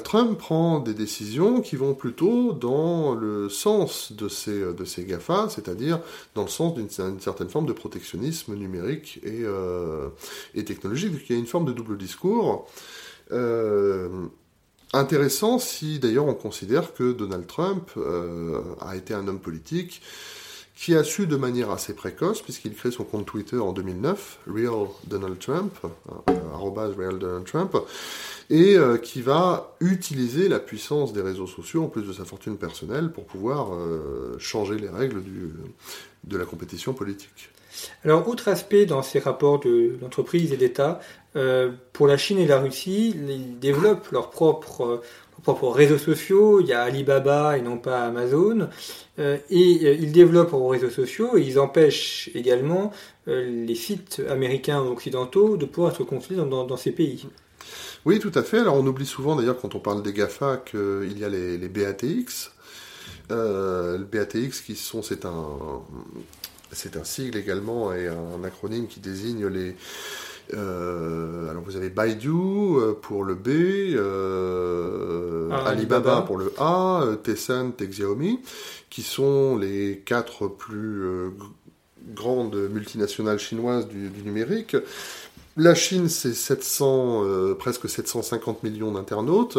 Donald 0.00 0.26
Trump 0.26 0.38
prend 0.38 0.80
des 0.80 0.94
décisions 0.94 1.60
qui 1.60 1.76
vont 1.76 1.92
plutôt 1.94 2.52
dans 2.52 3.14
le 3.14 3.50
sens 3.50 4.12
de 4.12 4.28
ces, 4.28 4.58
de 4.58 5.02
GAFA, 5.02 5.48
c'est-à-dire 5.50 6.00
dans 6.34 6.42
le 6.42 6.48
sens 6.48 6.74
d'une 6.74 6.88
certaine 7.20 7.48
forme 7.48 7.66
de 7.66 7.72
protectionnisme 7.74 8.54
numérique 8.54 9.20
et, 9.22 9.42
euh, 9.42 10.08
et 10.54 10.64
technologique, 10.64 11.12
il 11.28 11.32
y 11.34 11.36
a 11.36 11.38
une 11.38 11.46
forme 11.46 11.66
de 11.66 11.72
double 11.72 11.98
discours. 11.98 12.66
intéressant 14.92 15.58
si 15.58 15.98
d'ailleurs 15.98 16.26
on 16.26 16.34
considère 16.34 16.94
que 16.94 17.12
Donald 17.12 17.46
Trump 17.46 17.90
a 18.80 18.96
été 18.96 19.12
un 19.12 19.28
homme 19.28 19.40
politique 19.40 20.00
qui 20.80 20.94
a 20.94 21.04
su 21.04 21.26
de 21.26 21.36
manière 21.36 21.70
assez 21.70 21.92
précoce, 21.92 22.40
puisqu'il 22.40 22.74
crée 22.74 22.90
son 22.90 23.04
compte 23.04 23.26
Twitter 23.26 23.58
en 23.58 23.72
2009, 23.72 24.38
Real 24.46 24.88
Donald 25.06 25.38
Trump, 25.38 25.74
euh, 25.84 26.32
Real 26.54 27.18
Donald 27.18 27.44
Trump, 27.44 27.76
et 28.48 28.78
euh, 28.78 28.96
qui 28.96 29.20
va 29.20 29.76
utiliser 29.80 30.48
la 30.48 30.58
puissance 30.58 31.12
des 31.12 31.20
réseaux 31.20 31.46
sociaux, 31.46 31.84
en 31.84 31.88
plus 31.88 32.00
de 32.02 32.14
sa 32.14 32.24
fortune 32.24 32.56
personnelle, 32.56 33.12
pour 33.12 33.24
pouvoir 33.24 33.74
euh, 33.74 34.36
changer 34.38 34.78
les 34.78 34.88
règles 34.88 35.22
de 36.24 36.38
la 36.38 36.46
compétition 36.46 36.94
politique. 36.94 37.50
Alors, 38.02 38.26
autre 38.26 38.48
aspect 38.48 38.86
dans 38.86 39.02
ces 39.02 39.18
rapports 39.18 39.60
d'entreprise 40.00 40.50
et 40.50 40.56
d'État, 40.56 41.00
pour 41.92 42.08
la 42.08 42.16
Chine 42.16 42.38
et 42.38 42.46
la 42.46 42.58
Russie, 42.58 43.14
ils 43.16 43.58
développent 43.58 44.10
leur 44.10 44.30
propre 44.30 45.02
propres 45.42 45.68
réseaux 45.68 45.98
sociaux, 45.98 46.60
il 46.60 46.66
y 46.66 46.72
a 46.72 46.82
Alibaba 46.82 47.56
et 47.56 47.62
non 47.62 47.78
pas 47.78 48.02
Amazon, 48.02 48.68
euh, 49.18 49.38
et 49.50 49.80
euh, 49.84 49.94
ils 49.94 50.12
développent 50.12 50.52
leurs 50.52 50.68
réseaux 50.68 50.90
sociaux 50.90 51.36
et 51.36 51.42
ils 51.42 51.58
empêchent 51.58 52.30
également 52.34 52.92
euh, 53.28 53.66
les 53.66 53.74
sites 53.74 54.22
américains 54.28 54.82
ou 54.82 54.88
occidentaux 54.88 55.56
de 55.56 55.66
pouvoir 55.66 55.94
se 55.94 56.02
confiner 56.02 56.44
dans, 56.44 56.76
ces 56.76 56.92
pays. 56.92 57.26
Oui, 58.04 58.18
tout 58.18 58.32
à 58.34 58.42
fait. 58.42 58.58
Alors 58.58 58.76
on 58.76 58.86
oublie 58.86 59.06
souvent 59.06 59.36
d'ailleurs 59.36 59.60
quand 59.60 59.74
on 59.74 59.80
parle 59.80 60.02
des 60.02 60.12
GAFA 60.12 60.58
qu'il 60.58 61.18
y 61.18 61.24
a 61.24 61.28
les, 61.28 61.68
BATX. 61.68 62.52
le 63.28 64.04
BATX 64.04 64.60
qui 64.60 64.76
sont, 64.76 65.02
c'est 65.02 65.24
un, 65.24 65.46
c'est 66.72 66.96
un 66.96 67.04
sigle 67.04 67.36
également 67.36 67.92
et 67.92 68.08
un 68.08 68.42
acronyme 68.44 68.86
qui 68.86 69.00
désigne 69.00 69.46
les 69.46 69.76
alors 70.52 71.62
vous 71.64 71.76
avez 71.76 71.90
Baidu 71.90 72.30
euh, 72.30 72.94
pour 73.00 73.24
le 73.24 73.34
B, 73.34 73.48
euh, 73.48 75.48
ah, 75.52 75.68
Alibaba, 75.68 76.22
pour 76.22 76.38
le 76.38 76.52
A, 76.58 77.04
Tencent 77.22 77.80
et 77.80 77.86
Xiaomi, 77.86 78.40
qui 78.88 79.02
sont 79.02 79.56
les 79.56 80.02
quatre 80.04 80.48
plus 80.48 81.30
grandes 82.14 82.56
multinationales 82.70 83.38
chinoises 83.38 83.88
du, 83.88 84.10
numérique. 84.24 84.76
La 85.56 85.74
Chine, 85.74 86.08
c'est 86.08 86.32
700, 86.32 87.54
presque 87.58 87.88
750 87.88 88.62
millions 88.62 88.92
d'internautes 88.92 89.58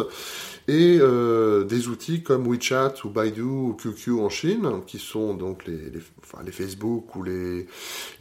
et 0.71 0.99
euh, 1.01 1.65
des 1.65 1.89
outils 1.89 2.23
comme 2.23 2.47
WeChat 2.47 2.93
ou 3.03 3.10
Baidu 3.10 3.41
ou 3.41 3.73
QQ 3.73 4.21
en 4.21 4.29
Chine, 4.29 4.81
qui 4.88 4.99
sont 4.99 5.34
donc 5.34 5.65
les, 5.67 5.91
enfin, 6.23 6.41
les 6.45 6.53
Facebook 6.53 7.13
ou 7.17 7.23
les, 7.23 7.67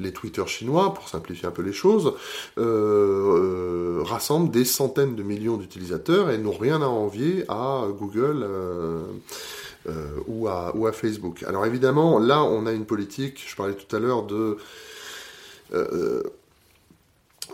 les 0.00 0.12
Twitter 0.12 0.42
chinois, 0.48 0.92
pour 0.92 1.08
simplifier 1.08 1.46
un 1.46 1.52
peu 1.52 1.62
les 1.62 1.72
choses, 1.72 2.14
euh, 2.58 4.00
euh, 4.00 4.02
rassemblent 4.02 4.50
des 4.50 4.64
centaines 4.64 5.14
de 5.14 5.22
millions 5.22 5.58
d'utilisateurs 5.58 6.28
et 6.30 6.38
n'ont 6.38 6.50
rien 6.50 6.82
à 6.82 6.86
envier 6.86 7.44
à 7.48 7.86
Google. 7.98 8.44
ou, 10.26 10.46
à, 10.46 10.76
ou 10.76 10.86
à 10.86 10.92
Facebook. 10.92 11.42
Alors 11.44 11.64
évidemment, 11.64 12.18
là, 12.18 12.42
on 12.44 12.66
a 12.66 12.72
une 12.72 12.84
politique, 12.84 13.42
je 13.46 13.56
parlais 13.56 13.74
tout 13.74 13.96
à 13.96 13.98
l'heure 13.98 14.24
de 14.24 14.58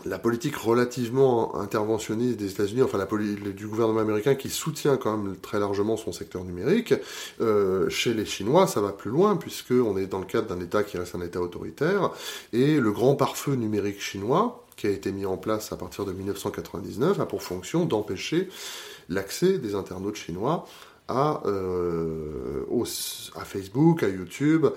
la 0.05 0.19
politique 0.19 0.55
relativement 0.55 1.59
interventionniste 1.59 2.37
des 2.37 2.51
États-Unis, 2.51 2.81
enfin 2.81 2.97
la 2.97 3.07
du 3.07 3.67
gouvernement 3.67 3.99
américain 3.99 4.35
qui 4.35 4.49
soutient 4.49 4.97
quand 4.97 5.17
même 5.17 5.35
très 5.37 5.59
largement 5.59 5.97
son 5.97 6.11
secteur 6.11 6.43
numérique, 6.43 6.93
euh, 7.41 7.89
chez 7.89 8.13
les 8.13 8.25
Chinois 8.25 8.67
ça 8.67 8.81
va 8.81 8.91
plus 8.91 9.11
loin 9.11 9.35
puisque 9.35 9.71
on 9.71 9.97
est 9.97 10.07
dans 10.07 10.19
le 10.19 10.25
cadre 10.25 10.47
d'un 10.47 10.61
État 10.61 10.83
qui 10.83 10.97
reste 10.97 11.15
un 11.15 11.21
État 11.21 11.41
autoritaire. 11.41 12.11
Et 12.53 12.79
le 12.79 12.91
grand 12.91 13.15
pare-feu 13.15 13.55
numérique 13.55 14.01
chinois 14.01 14.63
qui 14.75 14.87
a 14.87 14.91
été 14.91 15.11
mis 15.11 15.25
en 15.25 15.37
place 15.37 15.71
à 15.71 15.77
partir 15.77 16.05
de 16.05 16.13
1999 16.13 17.19
a 17.19 17.25
pour 17.25 17.41
fonction 17.41 17.85
d'empêcher 17.85 18.49
l'accès 19.09 19.57
des 19.57 19.75
internautes 19.75 20.15
chinois 20.15 20.67
à, 21.07 21.41
euh, 21.45 22.63
à 23.35 23.45
Facebook, 23.45 24.03
à 24.03 24.09
YouTube. 24.09 24.67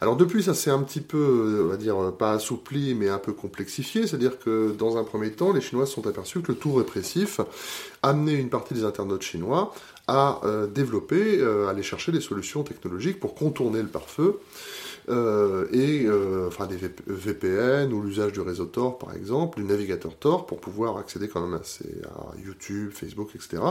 Alors 0.00 0.16
depuis, 0.16 0.42
ça 0.42 0.54
s'est 0.54 0.70
un 0.70 0.82
petit 0.82 1.00
peu, 1.00 1.62
on 1.64 1.68
va 1.68 1.76
dire, 1.76 2.12
pas 2.18 2.32
assoupli, 2.32 2.94
mais 2.94 3.08
un 3.08 3.18
peu 3.18 3.32
complexifié. 3.32 4.06
C'est-à-dire 4.06 4.38
que 4.38 4.72
dans 4.72 4.96
un 4.96 5.04
premier 5.04 5.32
temps, 5.32 5.52
les 5.52 5.60
Chinois 5.60 5.86
se 5.86 5.94
sont 5.94 6.06
aperçus 6.06 6.40
que 6.40 6.52
le 6.52 6.58
tout 6.58 6.74
répressif 6.74 7.40
amenait 8.02 8.34
une 8.34 8.50
partie 8.50 8.74
des 8.74 8.84
internautes 8.84 9.22
chinois 9.22 9.72
à 10.08 10.40
euh, 10.44 10.66
développer, 10.66 11.38
euh, 11.38 11.66
à 11.66 11.70
aller 11.70 11.82
chercher 11.82 12.12
des 12.12 12.20
solutions 12.20 12.62
technologiques 12.62 13.18
pour 13.18 13.34
contourner 13.34 13.82
le 13.82 13.88
pare-feu. 13.88 14.38
Euh, 15.08 15.68
et 15.72 16.08
enfin 16.48 16.66
des 16.66 16.76
VPN 17.06 17.92
ou 17.92 18.02
l'usage 18.02 18.32
du 18.32 18.40
réseau 18.40 18.64
Tor 18.64 18.98
par 18.98 19.14
exemple, 19.14 19.60
du 19.60 19.64
navigateur 19.64 20.16
Tor 20.16 20.46
pour 20.46 20.58
pouvoir 20.58 20.96
accéder 20.96 21.28
quand 21.28 21.46
même 21.46 21.54
à 21.54 22.44
YouTube, 22.44 22.90
Facebook, 22.92 23.30
etc. 23.36 23.62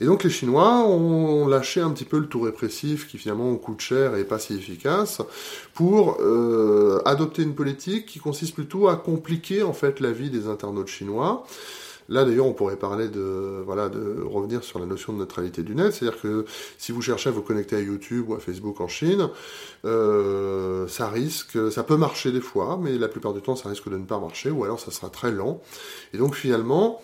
Et 0.00 0.06
donc 0.06 0.24
les 0.24 0.30
Chinois 0.30 0.86
ont 0.86 1.46
lâché 1.46 1.80
un 1.80 1.90
petit 1.90 2.04
peu 2.04 2.18
le 2.18 2.26
tout 2.26 2.40
répressif 2.40 3.08
qui 3.08 3.18
finalement 3.18 3.54
coûte 3.56 3.80
cher 3.80 4.16
et 4.16 4.24
pas 4.24 4.38
si 4.38 4.54
efficace 4.54 5.22
pour 5.74 6.18
euh, 6.20 7.00
adopter 7.04 7.42
une 7.42 7.54
politique 7.54 8.06
qui 8.06 8.18
consiste 8.18 8.54
plutôt 8.54 8.88
à 8.88 8.96
compliquer 8.96 9.62
en 9.62 9.72
fait 9.72 10.00
la 10.00 10.12
vie 10.12 10.30
des 10.30 10.48
internautes 10.48 10.88
chinois. 10.88 11.44
Là 12.08 12.24
d'ailleurs 12.24 12.46
on 12.46 12.52
pourrait 12.52 12.76
parler 12.76 13.08
de 13.08 13.62
voilà 13.64 13.88
de 13.88 14.22
revenir 14.22 14.62
sur 14.62 14.78
la 14.78 14.86
notion 14.86 15.12
de 15.12 15.18
neutralité 15.18 15.62
du 15.62 15.74
net, 15.74 15.92
c'est-à-dire 15.92 16.20
que 16.20 16.44
si 16.78 16.92
vous 16.92 17.02
cherchez 17.02 17.30
à 17.30 17.32
vous 17.32 17.42
connecter 17.42 17.74
à 17.74 17.80
YouTube 17.80 18.28
ou 18.28 18.34
à 18.34 18.38
Facebook 18.38 18.80
en 18.80 18.86
Chine, 18.86 19.28
euh, 19.84 20.86
ça 20.86 21.08
risque, 21.08 21.58
ça 21.72 21.82
peut 21.82 21.96
marcher 21.96 22.30
des 22.30 22.40
fois, 22.40 22.78
mais 22.80 22.96
la 22.96 23.08
plupart 23.08 23.32
du 23.32 23.42
temps 23.42 23.56
ça 23.56 23.68
risque 23.68 23.88
de 23.90 23.96
ne 23.96 24.04
pas 24.04 24.20
marcher 24.20 24.50
ou 24.50 24.62
alors 24.62 24.78
ça 24.78 24.92
sera 24.92 25.10
très 25.10 25.32
lent. 25.32 25.60
Et 26.12 26.18
donc 26.18 26.36
finalement 26.36 27.02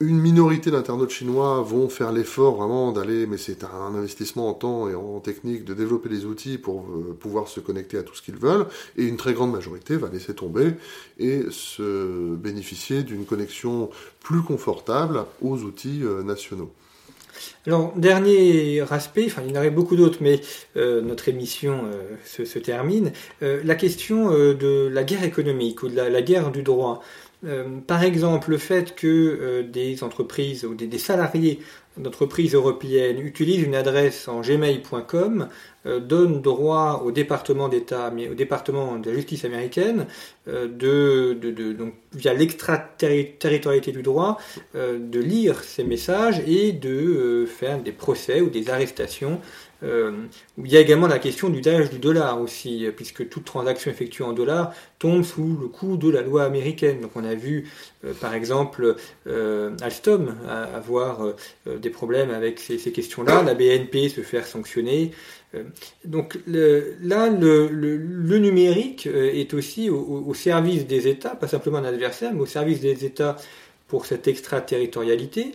une 0.00 0.18
minorité 0.18 0.72
d'internautes 0.72 1.10
chinois 1.10 1.62
vont 1.62 1.88
faire 1.88 2.10
l'effort 2.10 2.56
vraiment 2.56 2.90
d'aller, 2.90 3.26
mais 3.26 3.38
c'est 3.38 3.62
un 3.62 3.94
investissement 3.94 4.48
en 4.48 4.54
temps 4.54 4.88
et 4.88 4.94
en 4.94 5.20
technique, 5.20 5.64
de 5.64 5.72
développer 5.72 6.08
des 6.08 6.24
outils 6.24 6.58
pour 6.58 6.80
euh, 6.80 7.16
pouvoir 7.18 7.46
se 7.46 7.60
connecter 7.60 7.98
à 7.98 8.02
tout 8.02 8.14
ce 8.14 8.22
qu'ils 8.22 8.36
veulent, 8.36 8.66
et 8.96 9.04
une 9.04 9.16
très 9.16 9.34
grande 9.34 9.52
majorité 9.52 9.96
va 9.96 10.08
laisser 10.08 10.34
tomber 10.34 10.72
et 11.18 11.42
se 11.50 12.34
bénéficier 12.34 13.04
d'une 13.04 13.24
connexion 13.24 13.88
plus 14.20 14.42
confortable 14.42 15.24
aux 15.40 15.58
outils 15.58 16.00
euh, 16.02 16.24
nationaux. 16.24 16.72
Alors, 17.66 17.92
dernier 17.96 18.80
aspect, 18.90 19.26
enfin 19.26 19.42
il 19.44 19.52
y 19.52 19.56
en 19.56 19.60
aurait 19.60 19.70
beaucoup 19.70 19.96
d'autres, 19.96 20.18
mais 20.20 20.40
euh, 20.76 21.02
notre 21.02 21.28
émission 21.28 21.84
se, 22.24 22.58
termine, 22.58 23.12
la 23.40 23.74
question 23.74 24.30
de 24.30 24.88
la 24.90 25.02
guerre 25.02 25.24
économique 25.24 25.82
ou 25.82 25.88
de 25.88 25.96
la 25.96 26.22
guerre 26.22 26.50
du 26.50 26.62
droit. 26.62 27.02
Euh, 27.44 27.80
par 27.86 28.02
exemple, 28.02 28.50
le 28.50 28.58
fait 28.58 28.94
que 28.94 29.06
euh, 29.06 29.62
des 29.62 30.02
entreprises 30.02 30.64
ou 30.64 30.74
des, 30.74 30.98
salariés 30.98 31.60
d'entreprises 31.96 32.54
européennes 32.54 33.20
utilisent 33.20 33.62
une 33.62 33.74
adresse 33.74 34.28
en 34.28 34.40
gmail.com 34.40 35.48
euh, 35.86 36.00
donne 36.00 36.40
droit 36.40 37.02
au 37.04 37.12
département 37.12 37.68
d'État, 37.68 38.12
au 38.30 38.34
département 38.34 38.98
de 38.98 39.10
la 39.10 39.16
justice 39.16 39.44
américaine, 39.44 40.06
de, 40.46 41.32
donc, 41.78 41.94
via 42.12 42.34
l'extraterritorialité 42.34 43.92
du 43.92 44.02
droit, 44.02 44.38
de 44.74 45.20
lire 45.20 45.62
ces 45.62 45.84
messages 45.84 46.42
et 46.46 46.72
de 46.72 47.46
faire 47.46 47.78
des 47.80 47.92
procès 47.92 48.42
ou 48.42 48.50
des 48.50 48.68
arrestations. 48.68 49.40
Il 49.84 50.72
y 50.72 50.76
a 50.76 50.80
également 50.80 51.06
la 51.06 51.18
question 51.18 51.48
du 51.50 51.60
d'usage 51.60 51.90
du 51.90 51.98
dollar 51.98 52.40
aussi, 52.40 52.86
puisque 52.96 53.28
toute 53.28 53.44
transaction 53.44 53.90
effectuée 53.90 54.24
en 54.24 54.32
dollars 54.32 54.74
tombe 54.98 55.22
sous 55.22 55.56
le 55.60 55.68
coup 55.68 55.96
de 55.96 56.08
la 56.10 56.22
loi 56.22 56.44
américaine. 56.44 57.00
Donc 57.00 57.10
on 57.16 57.24
a 57.24 57.34
vu, 57.34 57.68
par 58.20 58.34
exemple, 58.34 58.96
Alstom 59.80 60.34
avoir 60.46 61.34
des 61.66 61.90
problèmes 61.90 62.30
avec 62.30 62.60
ces, 62.60 62.78
questions-là, 62.78 63.42
la 63.42 63.54
BNP 63.54 64.08
se 64.08 64.22
faire 64.22 64.46
sanctionner. 64.46 65.12
Euh, 65.54 65.64
donc 66.04 66.38
là, 66.46 67.28
le, 67.28 68.38
numérique 68.38 69.06
euh, 69.06 69.32
est 69.32 69.54
aussi 69.54 69.90
au, 69.90 70.34
service 70.34 70.86
des 70.86 71.08
États, 71.08 71.30
pas 71.30 71.48
simplement 71.48 71.78
un 71.78 71.84
adversaire, 71.84 72.32
mais 72.32 72.40
au 72.40 72.46
service 72.46 72.80
des 72.80 73.04
États 73.04 73.36
pour 73.88 74.06
cette 74.06 74.28
extraterritorialité. 74.28 75.52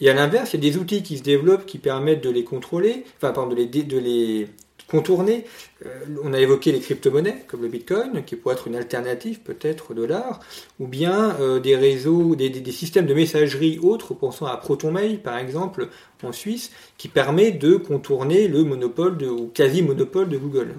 Et 0.00 0.08
à 0.08 0.14
l'inverse, 0.14 0.54
il 0.54 0.64
y 0.64 0.68
a 0.68 0.72
des 0.72 0.78
outils 0.78 1.02
qui 1.02 1.18
se 1.18 1.22
développent 1.22 1.66
qui 1.66 1.78
permettent 1.78 2.24
de 2.24 2.30
les 2.30 2.44
contrôler, 2.44 3.04
enfin, 3.16 3.32
pardon, 3.32 3.50
de 3.50 3.56
les, 3.56 3.66
de 3.66 3.98
les 3.98 4.48
contourner. 4.90 5.44
Euh, 5.86 6.04
on 6.22 6.32
a 6.32 6.40
évoqué 6.40 6.72
les 6.72 6.80
crypto-monnaies, 6.80 7.44
comme 7.46 7.62
le 7.62 7.68
Bitcoin, 7.68 8.24
qui 8.24 8.36
pourrait 8.36 8.54
être 8.54 8.66
une 8.66 8.76
alternative 8.76 9.40
peut-être 9.40 9.92
au 9.92 9.94
dollar, 9.94 10.40
ou 10.78 10.86
bien 10.86 11.36
euh, 11.40 11.60
des 11.60 11.76
réseaux, 11.76 12.34
des, 12.34 12.72
systèmes 12.72 13.06
de 13.06 13.14
messagerie 13.14 13.78
autres, 13.78 14.14
pensant 14.14 14.46
à 14.46 14.56
ProtonMail 14.56 15.18
par 15.18 15.38
exemple, 15.38 15.88
en 16.22 16.32
Suisse, 16.32 16.70
qui 16.98 17.08
permet 17.08 17.52
de 17.52 17.76
contourner 17.76 18.48
le 18.48 18.64
monopole 18.64 19.22
ou 19.22 19.46
quasi-monopole 19.48 20.28
de 20.28 20.36
Google. 20.36 20.74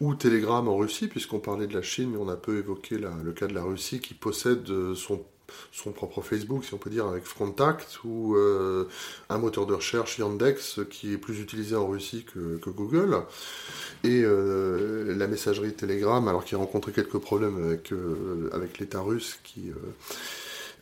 Ou 0.00 0.14
Telegram 0.14 0.66
en 0.68 0.76
Russie, 0.76 1.06
puisqu'on 1.06 1.38
parlait 1.38 1.66
de 1.66 1.74
la 1.74 1.82
Chine, 1.82 2.10
mais 2.12 2.18
on 2.18 2.28
a 2.28 2.36
peu 2.36 2.58
évoqué 2.58 2.96
le 2.98 3.32
cas 3.32 3.46
de 3.46 3.54
la 3.54 3.62
Russie 3.62 4.00
qui 4.00 4.14
possède 4.14 4.68
euh, 4.70 4.94
son 4.94 5.22
son 5.72 5.92
propre 5.92 6.20
Facebook, 6.22 6.64
si 6.64 6.74
on 6.74 6.78
peut 6.78 6.90
dire, 6.90 7.06
avec 7.06 7.24
Frontact, 7.24 7.98
ou 8.04 8.34
euh, 8.36 8.88
un 9.28 9.38
moteur 9.38 9.66
de 9.66 9.74
recherche 9.74 10.18
Yandex 10.18 10.80
qui 10.90 11.12
est 11.12 11.18
plus 11.18 11.40
utilisé 11.40 11.76
en 11.76 11.86
Russie 11.86 12.24
que, 12.24 12.70
Google, 12.70 13.22
et 14.04 14.22
euh, 14.24 15.14
la 15.16 15.26
messagerie 15.26 15.72
Telegram, 15.72 16.26
alors 16.28 16.44
qu'il 16.44 16.56
a 16.56 16.58
rencontré 16.58 16.92
quelques 16.92 17.18
problèmes 17.18 17.64
avec, 17.64 17.92
euh, 17.92 18.50
avec 18.52 18.78
l'État 18.78 19.00
russe 19.00 19.38
qui 19.44 19.72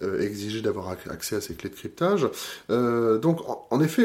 exigeait 0.02 0.60
d'avoir 0.60 0.90
accès 0.90 1.36
à 1.36 1.40
ces 1.40 1.54
clés 1.54 1.70
de 1.70 1.74
cryptage. 1.74 2.28
donc, 2.68 3.40
en, 3.70 3.80
effet, 3.80 4.04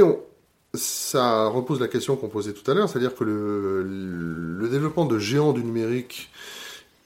ça 0.74 1.48
repose 1.48 1.82
la 1.82 1.90
question 1.90 2.16
qu'on 2.16 2.30
posait 2.30 2.54
tout 2.54 2.70
à 2.70 2.74
l'heure, 2.74 2.88
c'est-à-dire 2.88 3.14
que 3.14 3.24
le, 3.24 4.70
développement 4.70 5.06
de 5.06 5.20
géants 5.20 5.52
du 5.52 5.64
numérique 5.66 6.30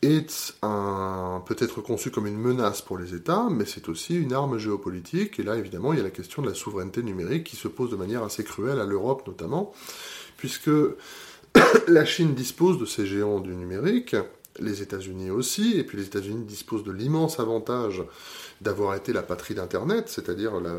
est 0.06 0.56
un, 0.62 1.41
peut 1.46 1.56
être 1.60 1.82
conçu 1.82 2.12
comme 2.12 2.28
une 2.28 2.38
menace 2.38 2.82
pour 2.82 2.98
les 2.98 3.13
États, 3.13 3.48
mais 3.50 3.65
c'est 3.65 3.89
aussi 3.89 4.15
une 4.15 4.34
arme 4.34 4.58
géopolitique. 4.58 5.39
Et 5.39 5.44
là, 5.44 5.56
évidemment, 5.56 5.94
il 5.94 5.98
y 5.98 6.02
a 6.02 6.04
la 6.04 6.12
question 6.12 6.41
de 6.41 6.48
la 6.50 6.56
souveraineté 6.56 7.04
numérique 7.04 7.44
qui 7.44 7.56
se 7.56 7.68
pose 7.68 7.91
de 7.91 7.96
manière 7.96 8.24
assez 8.24 8.44
cruelle 8.44 8.80
à 8.80 8.86
l'Europe 8.86 9.26
notamment, 9.28 9.74
puisque 10.38 10.72
la 11.88 12.06
Chine 12.06 12.34
dispose 12.34 12.80
de 12.80 12.86
ces 12.86 13.06
géants 13.06 13.39
du 13.39 13.56
numérique, 13.56 14.15
les 14.60 14.82
États-Unis 14.82 15.32
aussi, 15.32 15.78
et 15.78 15.84
puis 15.84 15.98
les 15.98 16.06
États-Unis 16.06 16.46
disposent 16.46 16.84
de 16.84 16.91
l'immense 16.91 17.39
avantage 17.39 18.04
d'avoir 18.62 18.96
été 18.96 19.12
la 19.12 19.22
patrie 19.22 19.54
d'Internet, 19.54 20.08
c'est-à-dire 20.08 20.60
la, 20.62 20.74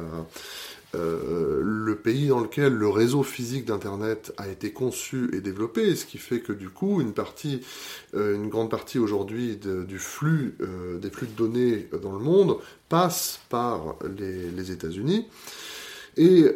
euh, 0.97 1.61
le 1.63 1.97
pays 1.97 2.29
dans 2.29 2.41
lequel 2.41 2.73
le 2.73 2.89
réseau 2.89 3.23
physique 3.23 3.65
d'Internet 3.67 4.33
a 4.37 4.49
été 4.49 4.73
conçu 4.73 5.31
et 5.33 5.41
développé, 5.41 5.95
ce 5.97 6.07
qui 6.07 6.19
fait 6.19 6.41
que 6.41 6.53
du 6.53 6.69
coup, 6.69 7.01
une 7.01 7.13
partie, 7.13 7.61
euh, 8.15 8.35
une 8.35 8.49
grande 8.49 8.71
partie 8.71 8.99
aujourd'hui 8.99 9.57
du 9.57 9.99
flux, 9.99 10.57
euh, 10.61 10.99
des 10.99 11.11
flux 11.11 11.27
de 11.27 11.33
données 11.33 11.89
dans 12.03 12.13
le 12.13 12.19
monde 12.19 12.59
passe 12.89 13.41
par 13.49 13.97
les, 14.17 14.71
États-Unis. 14.71 15.27
Et 16.17 16.47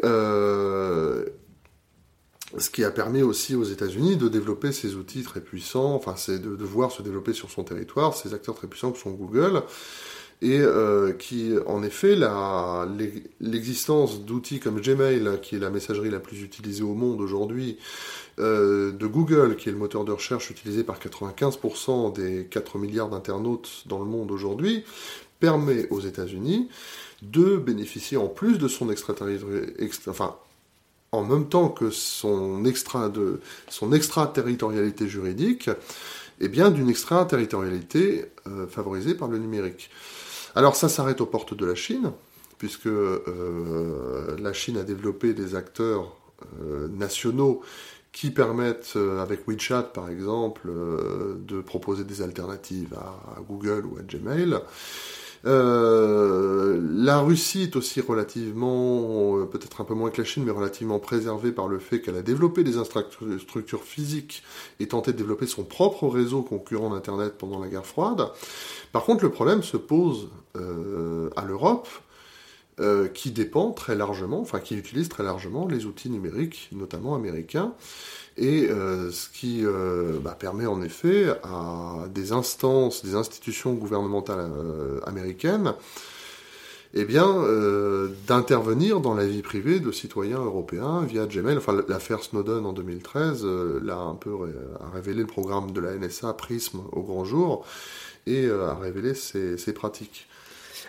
ce 2.59 2.70
qui 2.70 2.83
a 2.83 2.90
permis 2.90 3.22
aussi 3.22 3.55
aux 3.55 3.64
États-Unis 3.64 4.16
de 4.16 4.29
développer 4.29 4.72
ces 4.72 4.96
outils 4.96 5.22
très 5.22 5.40
puissants, 5.40 5.94
enfin, 5.94 6.14
de, 6.29 6.57
de, 6.57 6.64
voir 6.64 6.90
se 6.90 7.03
développer 7.03 7.33
sur 7.33 7.50
son 7.50 7.62
territoire 7.62 8.16
ces 8.16 8.35
acteurs 8.35 8.57
très 8.57 8.66
puissants 8.66 8.90
que 8.90 8.98
sont 8.98 9.12
Google, 9.12 9.62
et 10.42 10.59
euh, 10.59 11.12
qui, 11.12 11.53
en 11.66 11.83
effet, 11.83 12.16
l'existence 13.40 14.20
d'outils 14.20 14.59
comme 14.59 14.81
Gmail, 14.81 15.38
qui 15.42 15.57
est 15.57 15.59
la 15.59 15.70
messagerie 15.70 16.11
la 16.11 16.20
plus 16.20 16.42
utilisée 16.42 16.83
au 16.83 16.94
monde 16.94 17.20
aujourd'hui, 17.20 17.79
euh, 18.38 18.92
de 18.92 19.07
Google, 19.07 19.57
qui 19.57 19.68
est 19.68 19.72
le 19.72 19.79
moteur 19.79 20.05
de 20.05 20.12
recherche 20.12 20.50
utilisé 20.50 20.83
par 20.83 20.98
95% 20.98 22.14
des 22.14 22.46
4 22.46 22.79
milliards 22.79 23.11
d'internautes 23.11 23.83
dans 23.87 23.98
le 23.98 24.07
monde 24.07 24.31
aujourd'hui, 24.31 24.85
permet 25.40 25.87
aux 25.90 26.00
États-Unis 26.00 26.70
de 27.22 27.57
bénéficier 27.57 28.16
en 28.16 28.29
plus 28.29 28.57
de 28.57 28.66
son 28.66 28.90
extraterritorialité, 28.90 29.74
enfin, 30.09 30.37
en 31.12 31.22
même 31.22 31.48
temps 31.48 31.68
que 31.68 31.90
son 31.90 32.64
extraterritorialité 32.64 35.07
juridique, 35.07 35.68
et 35.68 36.46
eh 36.46 36.48
bien 36.48 36.70
d'une 36.70 36.88
extraterritorialité 36.88 38.24
euh, 38.46 38.66
favorisée 38.66 39.14
par 39.14 39.29
le 39.29 39.37
numérique. 39.37 39.90
Alors 40.54 40.74
ça 40.74 40.88
s'arrête 40.88 41.20
aux 41.20 41.26
portes 41.26 41.54
de 41.54 41.64
la 41.64 41.74
Chine, 41.74 42.12
puisque 42.58 42.86
euh, 42.86 44.36
la 44.38 44.52
Chine 44.52 44.76
a 44.76 44.82
développé 44.82 45.32
des 45.32 45.54
acteurs 45.54 46.16
euh, 46.62 46.88
nationaux 46.88 47.62
qui 48.12 48.30
permettent, 48.30 48.94
euh, 48.96 49.22
avec 49.22 49.46
WeChat 49.46 49.84
par 49.94 50.10
exemple, 50.10 50.70
de 51.38 51.60
proposer 51.60 52.04
des 52.04 52.22
alternatives 52.22 52.94
à, 52.94 53.40
Google 53.48 53.86
ou 53.86 53.96
à 53.98 54.02
Gmail. 54.02 54.58
la 55.44 57.18
Russie 57.20 57.62
est 57.62 57.76
aussi 57.76 58.00
relativement, 58.00 59.46
peut-être 59.46 59.80
un 59.80 59.84
peu 59.84 59.94
moins 59.94 60.10
que 60.10 60.20
la 60.20 60.26
Chine, 60.26 60.42
mais 60.44 60.50
relativement 60.50 60.98
préservée 60.98 61.52
par 61.52 61.68
le 61.68 61.78
fait 61.78 62.00
qu'elle 62.00 62.16
a 62.16 62.22
développé 62.22 62.64
des 62.64 62.76
infrastructures 62.76 63.84
physiques 63.84 64.42
et 64.80 64.88
tenté 64.88 65.12
de 65.12 65.16
développer 65.16 65.46
son 65.46 65.62
propre 65.62 66.08
réseau 66.08 66.42
concurrent 66.42 66.90
d'Internet 66.90 67.38
pendant 67.38 67.60
la 67.60 67.68
guerre 67.68 67.86
froide. 67.86 68.26
Par 68.92 69.04
contre, 69.04 69.22
le 69.22 69.30
problème 69.30 69.62
se 69.62 69.76
pose 69.76 70.28
à 70.54 71.44
l'Europe, 71.44 71.88
euh, 72.80 73.08
qui 73.08 73.30
dépend 73.30 73.72
très 73.72 73.94
largement, 73.94 74.40
enfin 74.40 74.58
qui 74.58 74.74
utilise 74.74 75.10
très 75.10 75.22
largement 75.22 75.66
les 75.66 75.84
outils 75.84 76.08
numériques, 76.08 76.70
notamment 76.72 77.14
américains, 77.14 77.74
et 78.38 78.70
euh, 78.70 79.10
ce 79.10 79.28
qui 79.28 79.64
bah, 80.22 80.34
permet 80.38 80.64
en 80.64 80.80
effet 80.80 81.28
à 81.42 82.06
des 82.08 82.32
instances, 82.32 83.04
des 83.04 83.16
institutions 83.16 83.74
gouvernementales 83.74 84.50
américaines, 85.04 85.74
eh 86.94 87.04
bien, 87.04 87.44
d'intervenir 88.26 89.00
dans 89.00 89.14
la 89.14 89.26
vie 89.26 89.42
privée 89.42 89.78
de 89.78 89.92
citoyens 89.92 90.42
européens 90.42 91.04
via 91.04 91.26
Gmail. 91.26 91.58
Enfin, 91.58 91.84
l'affaire 91.86 92.22
Snowden 92.22 92.64
en 92.64 92.72
2013 92.72 93.44
l'a 93.82 93.98
un 93.98 94.14
peu 94.14 94.30
a 94.80 94.88
révélé 94.88 95.20
le 95.20 95.26
programme 95.26 95.72
de 95.72 95.80
la 95.80 95.94
NSA 95.96 96.32
Prism 96.32 96.80
au 96.92 97.02
grand 97.02 97.26
jour 97.26 97.66
et 98.26 98.48
a 98.48 98.74
révélé 98.74 99.14
ses 99.14 99.72
pratiques. 99.74 100.29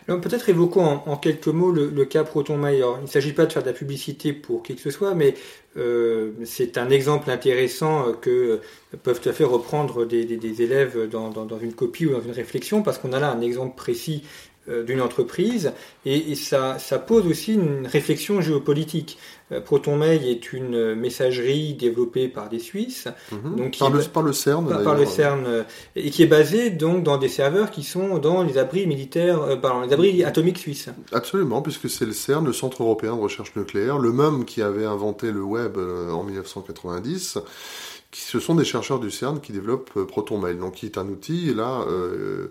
Peut-être 0.08 0.50
évoquons 0.50 0.84
en, 0.84 1.16
quelques 1.16 1.48
mots 1.48 1.72
le, 1.72 2.06
cas 2.06 2.24
ProtonMail. 2.24 2.84
Il 3.00 3.04
ne 3.04 3.08
s'agit 3.08 3.34
pas 3.34 3.46
de 3.46 3.54
faire 3.54 3.62
de 3.62 3.68
la 3.68 3.74
publicité 3.74 4.34
pour 4.34 4.64
qui 4.64 4.76
que 4.76 4.82
ce 4.82 4.90
soit, 4.90 5.14
mais 5.14 5.36
euh, 5.78 6.32
c'est 6.44 6.78
un 6.78 6.90
exemple 6.90 7.30
intéressant 7.30 8.08
euh, 8.08 8.14
que 8.14 8.60
peuvent 9.04 9.22
tout 9.22 9.30
à 9.30 9.34
fait 9.34 9.46
reprendre 9.46 10.06
des, 10.06 10.62
élèves 10.62 11.08
dans, 11.10 11.60
une 11.62 11.74
copie 11.74 12.06
ou 12.08 12.12
dans 12.12 12.22
une 12.22 12.32
réflexion, 12.32 12.82
parce 12.82 12.98
qu'on 12.98 13.14
a 13.14 13.20
là 13.20 13.32
un 13.32 13.42
exemple 13.42 13.76
précis 13.76 14.24
euh, 14.24 14.51
d'une 14.68 15.02
entreprise 15.02 15.74
et, 16.06 16.36
ça, 16.36 16.78
ça, 16.80 17.00
pose 17.00 17.26
aussi 17.26 17.54
une 17.54 17.88
réflexion 17.88 18.42
géopolitique. 18.42 19.18
Euh, 19.52 19.60
ProtonMail 19.60 20.30
est 20.30 20.54
une 20.54 20.96
messagerie 20.96 21.74
développée 21.74 22.28
par 22.28 22.50
des 22.50 22.60
Suisses, 22.60 23.08
mhm. 23.32 23.56
donc 23.56 23.78
par, 23.78 23.90
le, 23.90 24.02
par, 24.04 24.24
le, 24.24 24.34
CERN, 24.34 24.84
par, 24.84 24.96
le 24.96 25.06
CERN 25.06 25.46
euh, 25.46 25.64
et 25.96 26.10
qui 26.10 26.24
est 26.24 26.28
basée 26.28 26.70
donc 26.70 27.04
dans 27.04 27.18
des 27.18 27.28
serveurs 27.28 27.72
qui 27.72 27.84
sont 27.84 28.18
dans 28.18 28.44
les 28.44 28.58
abris 28.58 28.88
militaires, 28.88 29.60
pardon, 29.62 29.82
les 29.82 29.94
abris 29.94 30.24
atomiques 30.24 30.58
suisses. 30.58 30.90
Absolument, 31.12 31.62
puisque 31.62 31.90
c'est 31.90 32.06
le 32.06 32.14
CERN, 32.14 32.46
le 32.46 32.54
Centre 32.54 32.84
européen 32.84 33.16
de 33.16 33.22
recherche 33.22 33.56
nucléaire, 33.56 33.98
le 33.98 34.12
même 34.12 34.46
qui 34.46 34.62
avait 34.62 34.86
inventé 34.86 35.32
le 35.32 35.44
web 35.44 35.78
en 35.78 36.24
1990 36.24 37.40
ce 38.14 38.40
sont 38.40 38.56
des 38.56 38.66
chercheurs 38.66 39.00
du 39.00 39.10
CERN 39.10 39.40
qui 39.40 39.52
développent 39.52 39.92
euh, 39.96 40.06
ProtonMail, 40.06 40.58
donc 40.58 40.76
qui 40.76 40.86
est 40.86 40.98
un 40.98 41.08
outil 41.08 41.54
là 41.54 41.86
euh, 41.88 42.48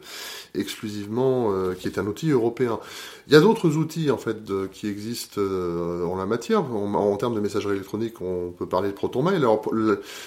exclusivement, 0.54 1.52
euh, 1.52 1.74
qui 1.74 1.86
est 1.88 1.98
un 1.98 2.06
outil 2.06 2.30
européen. 2.30 2.80
Il 3.26 3.32
y 3.32 3.36
a 3.36 3.40
d'autres 3.40 3.76
outils 3.76 4.10
en 4.10 4.16
fait 4.16 4.38
qui 4.72 4.88
existent 4.88 5.40
en 5.40 6.16
la 6.16 6.26
matière. 6.26 6.64
En, 6.64 7.16
termes 7.16 7.34
de 7.34 7.40
messagerie 7.40 7.74
électronique, 7.74 8.20
on 8.20 8.50
peut 8.50 8.66
parler 8.66 8.88
de 8.88 8.94
ProtonMail. 8.94 9.36
Alors, 9.36 9.62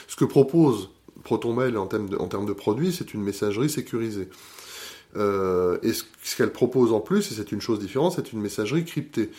ce 0.07 0.15
que 0.15 0.25
propose 0.25 0.89
ProtonMail 1.23 1.75
en 1.77 1.87
termes 1.87 2.09
de, 2.09 2.17
en 2.17 2.27
termes 2.27 2.45
de 2.45 2.53
produits, 2.53 2.93
c'est 2.93 3.13
une 3.13 3.23
messagerie 3.23 3.69
sécurisée. 3.69 4.29
Euh, 5.15 5.77
et 5.83 5.93
ce, 5.93 6.03
qu'elle 6.35 6.51
propose 6.51 6.91
en 6.91 6.99
plus, 6.99 7.31
et 7.31 7.35
c'est 7.35 7.51
une 7.51 7.61
chose 7.61 7.79
différente, 7.79 8.13
c'est 8.15 8.33
une 8.33 8.41
messagerie 8.41 8.85
cryptée. 8.85 9.29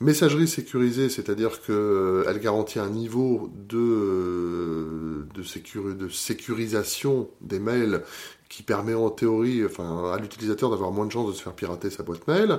Messagerie 0.00 0.48
sécurisée, 0.48 1.08
c'est-à-dire 1.08 1.60
qu'elle 1.62 2.38
garantit 2.40 2.78
un 2.78 2.90
niveau 2.90 3.50
de, 3.68 5.26
de 5.34 6.08
sécurisation 6.08 7.30
des 7.40 7.58
mails 7.58 8.02
qui 8.52 8.62
permet 8.62 8.92
en 8.92 9.08
théorie, 9.08 9.64
enfin, 9.64 10.12
à 10.12 10.18
l'utilisateur 10.18 10.68
d'avoir 10.68 10.92
moins 10.92 11.06
de 11.06 11.10
chances 11.10 11.26
de 11.30 11.34
se 11.34 11.42
faire 11.42 11.54
pirater 11.54 11.88
sa 11.88 12.02
boîte 12.02 12.28
mail, 12.28 12.58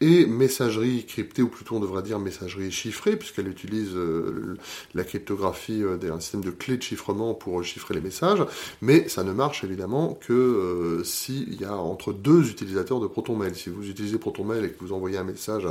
et 0.00 0.26
messagerie 0.26 1.06
cryptée, 1.06 1.42
ou 1.42 1.48
plutôt 1.48 1.76
on 1.76 1.80
devrait 1.80 2.02
dire 2.02 2.18
messagerie 2.18 2.72
chiffrée, 2.72 3.14
puisqu'elle 3.14 3.46
utilise 3.46 3.94
euh, 3.94 4.56
la 4.96 5.04
cryptographie 5.04 5.84
euh, 5.84 5.96
d'un 5.96 6.18
système 6.18 6.42
de 6.42 6.50
clés 6.50 6.76
de 6.76 6.82
chiffrement 6.82 7.34
pour 7.34 7.62
chiffrer 7.62 7.94
les 7.94 8.00
messages, 8.00 8.44
mais 8.82 9.08
ça 9.08 9.22
ne 9.22 9.32
marche 9.32 9.62
évidemment 9.62 10.18
que 10.20 10.32
euh, 10.32 11.04
s'il 11.04 11.60
y 11.60 11.64
a 11.64 11.76
entre 11.76 12.12
deux 12.12 12.50
utilisateurs 12.50 12.98
de 12.98 13.06
ProtonMail. 13.06 13.54
Si 13.54 13.70
vous 13.70 13.88
utilisez 13.88 14.18
ProtonMail 14.18 14.64
et 14.64 14.70
que 14.70 14.80
vous 14.80 14.92
envoyez 14.92 15.18
un 15.18 15.24
message 15.24 15.68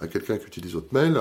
à 0.00 0.08
quelqu'un 0.08 0.38
qui 0.38 0.46
utilise 0.46 0.72
votre 0.72 0.94
mail, 0.94 1.20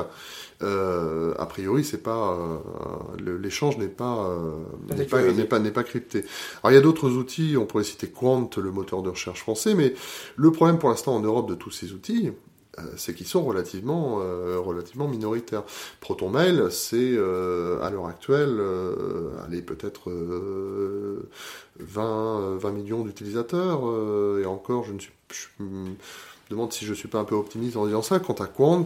euh, 0.62 1.34
a 1.38 1.46
priori, 1.46 1.84
c'est 1.84 2.04
pas 2.04 2.38
euh, 2.38 3.38
l'échange 3.40 3.78
n'est 3.78 3.88
pas 3.88 4.30
euh, 4.30 4.96
n'est 4.96 5.06
pas 5.06 5.22
n'est 5.32 5.46
pas, 5.46 5.60
pas 5.60 5.84
crypté. 5.84 6.26
Alors 6.64 6.72
il 6.72 6.76
y 6.76 6.78
a 6.78 6.82
d'autres 6.82 7.12
outils, 7.12 7.56
on 7.58 7.66
pourrait 7.66 7.84
citer 7.84 8.08
Quant, 8.08 8.50
le 8.58 8.72
moteur 8.72 9.02
de 9.02 9.10
recherche 9.10 9.40
français, 9.42 9.74
mais 9.74 9.94
le 10.36 10.52
problème 10.52 10.78
pour 10.78 10.90
l'instant 10.90 11.16
en 11.16 11.22
Europe 11.22 11.50
de 11.50 11.56
tous 11.56 11.72
ces 11.72 11.94
outils, 11.94 12.32
c'est 12.96 13.14
qu'ils 13.14 13.28
sont 13.28 13.44
relativement 13.44 14.16
relativement 14.64 15.08
minoritaires. 15.08 15.64
ProtonMail, 16.00 16.72
c'est 16.72 17.18
à 17.18 17.90
l'heure 17.90 18.08
actuelle, 18.08 18.62
allez 19.46 19.62
peut-être 19.62 20.10
20 21.80 22.58
20 22.58 22.72
millions 22.72 23.04
d'utilisateurs 23.04 23.82
et 24.40 24.46
encore, 24.46 24.86
je 24.86 24.94
ne 24.94 25.00
suis 25.00 25.12
je 25.32 25.64
me 25.64 25.96
demande 26.50 26.74
si 26.74 26.86
je 26.86 26.94
suis 26.94 27.08
pas 27.08 27.20
un 27.20 27.24
peu 27.24 27.36
optimiste 27.36 27.78
en 27.78 27.86
disant 27.86 28.02
ça. 28.02 28.20
Quant 28.20 28.34
à 28.34 28.48
Quant, 28.48 28.86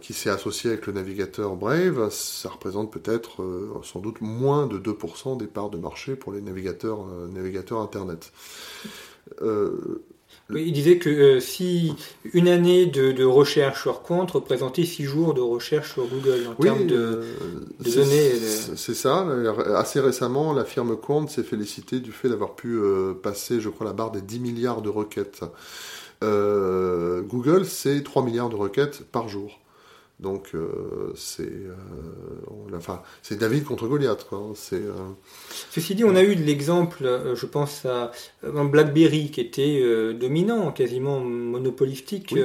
qui 0.00 0.12
s'est 0.12 0.30
associé 0.30 0.70
avec 0.70 0.86
le 0.86 0.92
navigateur 0.92 1.56
Brave, 1.56 2.10
ça 2.10 2.48
représente 2.48 2.92
peut-être 2.92 3.42
euh, 3.42 3.70
sans 3.82 4.00
doute 4.00 4.20
moins 4.20 4.66
de 4.66 4.78
2% 4.78 5.36
des 5.36 5.46
parts 5.46 5.70
de 5.70 5.78
marché 5.78 6.16
pour 6.16 6.32
les 6.32 6.40
navigateurs, 6.40 7.06
euh, 7.08 7.28
navigateurs 7.28 7.80
Internet. 7.80 8.32
il 9.40 10.72
disait 10.72 10.98
que 10.98 11.40
si 11.40 11.94
une 12.32 12.48
année 12.48 12.86
de, 12.86 13.24
recherche 13.24 13.82
sur 13.82 14.02
compte 14.02 14.32
représentait 14.32 14.84
6 14.84 15.04
jours 15.04 15.34
de 15.34 15.40
recherche 15.40 15.92
sur 15.92 16.06
Google 16.06 16.46
en 16.48 16.54
termes 16.54 16.86
de, 16.86 17.22
données. 17.80 18.32
C'est 18.76 18.94
ça. 18.94 19.26
Assez 19.76 20.00
récemment, 20.00 20.52
la 20.52 20.64
firme 20.64 20.96
Quant 20.96 21.26
s'est 21.28 21.42
félicitée 21.42 22.00
du 22.00 22.12
fait 22.12 22.28
d'avoir 22.28 22.54
pu 22.54 22.78
passer, 23.22 23.60
je 23.60 23.68
crois, 23.68 23.86
la 23.86 23.92
barre 23.92 24.10
des 24.10 24.22
10 24.22 24.40
milliards 24.40 24.82
de 24.82 24.88
requêtes. 24.88 25.42
Euh, 26.22 27.22
Google, 27.22 27.64
c'est 27.64 28.02
3 28.02 28.24
milliards 28.24 28.48
de 28.48 28.56
requêtes 28.56 29.04
par 29.10 29.28
jour. 29.28 29.58
Donc 30.20 30.50
euh, 30.54 31.12
c'est 31.16 31.42
euh, 31.42 32.76
enfin, 32.76 33.02
David 33.32 33.64
contre 33.64 33.88
Goliath. 33.88 34.24
Quoi. 34.28 34.52
C'est, 34.54 34.82
Ceci 35.70 35.96
dit, 35.96 36.04
on 36.04 36.14
a 36.14 36.22
eu 36.22 36.36
de 36.36 36.44
l'exemple, 36.44 37.34
je 37.34 37.46
pense 37.46 37.84
à 37.86 38.12
un 38.44 38.64
BlackBerry 38.64 39.32
qui 39.32 39.40
était 39.40 39.82
dominant, 40.14 40.70
quasiment 40.70 41.18
monopolistique 41.18 42.36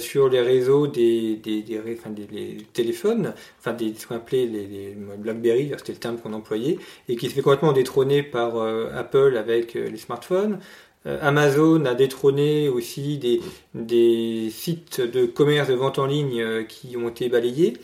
sur 0.00 0.28
les 0.30 0.40
réseaux 0.40 0.88
des, 0.88 1.36
des, 1.36 1.62
des, 1.62 1.78
enfin, 1.96 2.10
des 2.10 2.66
téléphones, 2.72 3.34
enfin 3.60 3.72
des, 3.72 3.94
ce 3.94 4.08
qu'on 4.08 4.16
appelait 4.16 4.46
les, 4.46 4.66
les 4.66 4.96
BlackBerry, 5.16 5.70
c'était 5.78 5.92
le 5.92 5.98
terme 5.98 6.18
qu'on 6.18 6.32
employait, 6.32 6.78
et 7.08 7.14
qui 7.14 7.28
s'est 7.28 7.34
fait 7.36 7.42
complètement 7.42 7.72
détrôner 7.72 8.24
par 8.24 8.56
Apple 8.96 9.36
avec 9.36 9.74
les 9.74 9.96
smartphones. 9.96 10.58
Euh, 11.06 11.18
Amazon 11.20 11.84
a 11.84 11.94
détrôné 11.94 12.68
aussi 12.68 13.18
des, 13.18 13.40
des, 13.74 14.50
sites 14.50 15.00
de 15.00 15.26
commerce 15.26 15.68
de 15.68 15.74
vente 15.74 15.98
en 15.98 16.06
ligne 16.06 16.40
euh, 16.40 16.62
qui 16.62 16.96
ont 16.96 17.08
été 17.08 17.28
balayés. 17.28 17.76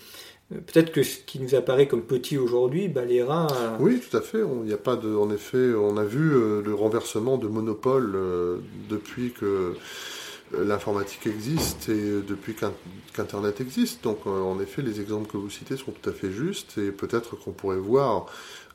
Euh, 0.52 0.58
peut-être 0.58 0.92
que 0.92 1.02
ce 1.02 1.18
qui 1.18 1.40
nous 1.40 1.54
apparaît 1.54 1.88
comme 1.88 2.02
petit 2.02 2.38
aujourd'hui 2.38 2.88
balayera. 2.88 3.48
Oui, 3.80 4.00
tout 4.00 4.16
à 4.16 4.20
fait. 4.20 4.38
Il 4.38 4.66
n'y 4.66 4.72
a 4.72 4.78
pas 4.78 4.96
de, 4.96 5.14
en 5.14 5.30
effet, 5.32 5.72
on 5.74 5.96
a 5.96 6.04
vu 6.04 6.30
le 6.30 6.74
renversement 6.74 7.38
de 7.38 7.48
monopole 7.48 8.16
depuis 8.88 9.32
que 9.32 9.74
l'informatique 10.56 11.26
existe 11.26 11.90
et 11.90 12.22
depuis 12.26 12.54
qu'Internet 12.54 13.60
existe. 13.60 14.04
Donc, 14.04 14.26
en 14.26 14.58
effet, 14.60 14.80
les 14.80 15.00
exemples 15.00 15.30
que 15.30 15.36
vous 15.36 15.50
citez 15.50 15.76
sont 15.76 15.92
tout 15.92 16.08
à 16.08 16.12
fait 16.12 16.30
justes 16.30 16.78
et 16.78 16.90
peut-être 16.90 17.36
qu'on 17.36 17.52
pourrait 17.52 17.76
voir 17.76 18.26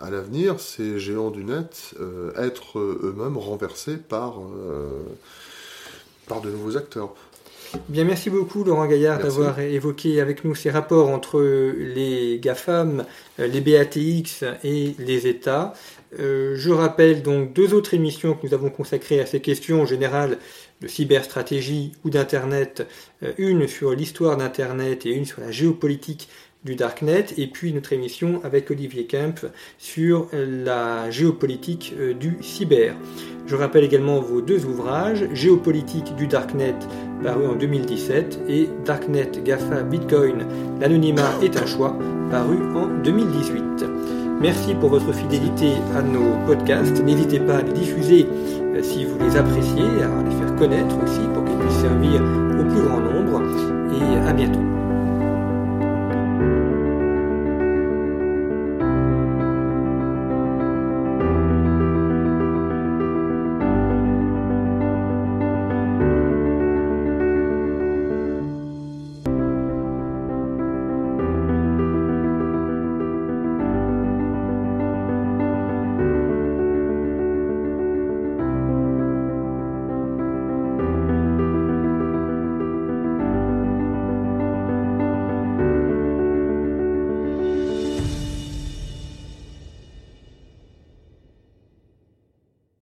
à 0.03 0.09
l'avenir 0.09 0.59
ces 0.59 0.99
géants 0.99 1.31
du 1.31 1.45
net 1.45 1.93
euh, 1.99 2.31
être 2.37 2.77
euh, 2.77 2.99
eux-mêmes 3.03 3.37
renversés 3.37 3.95
par, 3.97 4.39
euh, 4.41 5.01
par 6.27 6.41
de 6.41 6.49
nouveaux 6.49 6.75
acteurs. 6.77 7.13
Bien, 7.89 8.03
merci 8.03 8.29
beaucoup 8.29 8.63
Laurent 8.63 8.85
Gaillard 8.85 9.19
d'avoir 9.19 9.59
évoqué 9.59 10.21
avec 10.21 10.43
nous 10.43 10.53
ces 10.53 10.69
rapports 10.69 11.09
entre 11.09 11.41
les 11.41 12.37
GAFAM, 12.39 13.03
les 13.39 13.61
BATX 13.61 14.43
et 14.63 14.93
les 14.99 15.25
États. 15.25 15.73
je 16.19 16.69
rappelle 16.69 17.23
donc 17.23 17.53
deux 17.53 17.73
autres 17.73 17.95
émissions 17.95 18.35
que 18.35 18.45
nous 18.45 18.53
avons 18.53 18.69
consacrées 18.69 19.19
à 19.19 19.25
ces 19.25 19.39
questions 19.39 19.81
en 19.81 19.85
général 19.87 20.37
de 20.81 20.87
cyberstratégie 20.87 21.93
ou 22.03 22.11
d'Internet, 22.11 22.85
une 23.39 23.67
sur 23.67 23.95
l'histoire 23.95 24.37
d'Internet 24.37 25.07
et 25.07 25.09
une 25.09 25.25
sur 25.25 25.41
la 25.41 25.49
géopolitique 25.49 26.29
du 26.63 26.75
Darknet 26.75 27.25
et 27.37 27.47
puis 27.47 27.73
notre 27.73 27.93
émission 27.93 28.41
avec 28.43 28.71
Olivier 28.71 29.05
Kemp 29.05 29.45
sur 29.77 30.27
la 30.33 31.09
géopolitique 31.09 31.93
euh, 31.99 32.13
du 32.13 32.37
cyber. 32.41 32.95
Je 33.45 33.55
rappelle 33.55 33.83
également 33.83 34.21
vos 34.21 34.41
deux 34.41 34.65
ouvrages, 34.65 35.27
Géopolitique 35.33 36.15
du 36.15 36.27
Darknet 36.27 36.75
paru 37.23 37.47
en 37.47 37.55
2017 37.55 38.41
et 38.47 38.69
Darknet 38.85 39.31
GAFA 39.43 39.83
Bitcoin, 39.83 40.45
l'anonymat 40.79 41.31
est 41.41 41.57
un 41.57 41.65
choix 41.65 41.97
paru 42.31 42.57
en 42.75 42.87
2018. 43.03 43.85
Merci 44.41 44.73
pour 44.75 44.89
votre 44.89 45.13
fidélité 45.13 45.71
à 45.95 46.01
nos 46.01 46.35
podcasts. 46.45 47.01
N'hésitez 47.03 47.39
pas 47.39 47.57
à 47.57 47.61
les 47.61 47.73
diffuser 47.73 48.27
euh, 48.75 48.83
si 48.83 49.05
vous 49.05 49.17
les 49.19 49.37
appréciez, 49.37 49.83
à 49.83 50.23
les 50.23 50.35
faire 50.35 50.55
connaître 50.57 50.95
aussi 51.03 51.21
pour 51.33 51.45
qu'ils 51.45 51.57
puissent 51.57 51.81
servir 51.81 52.21
au 52.59 52.63
plus 52.65 52.81
grand 52.81 52.99
nombre. 52.99 53.41
Et 53.93 54.27
à 54.27 54.33
bientôt. 54.33 54.72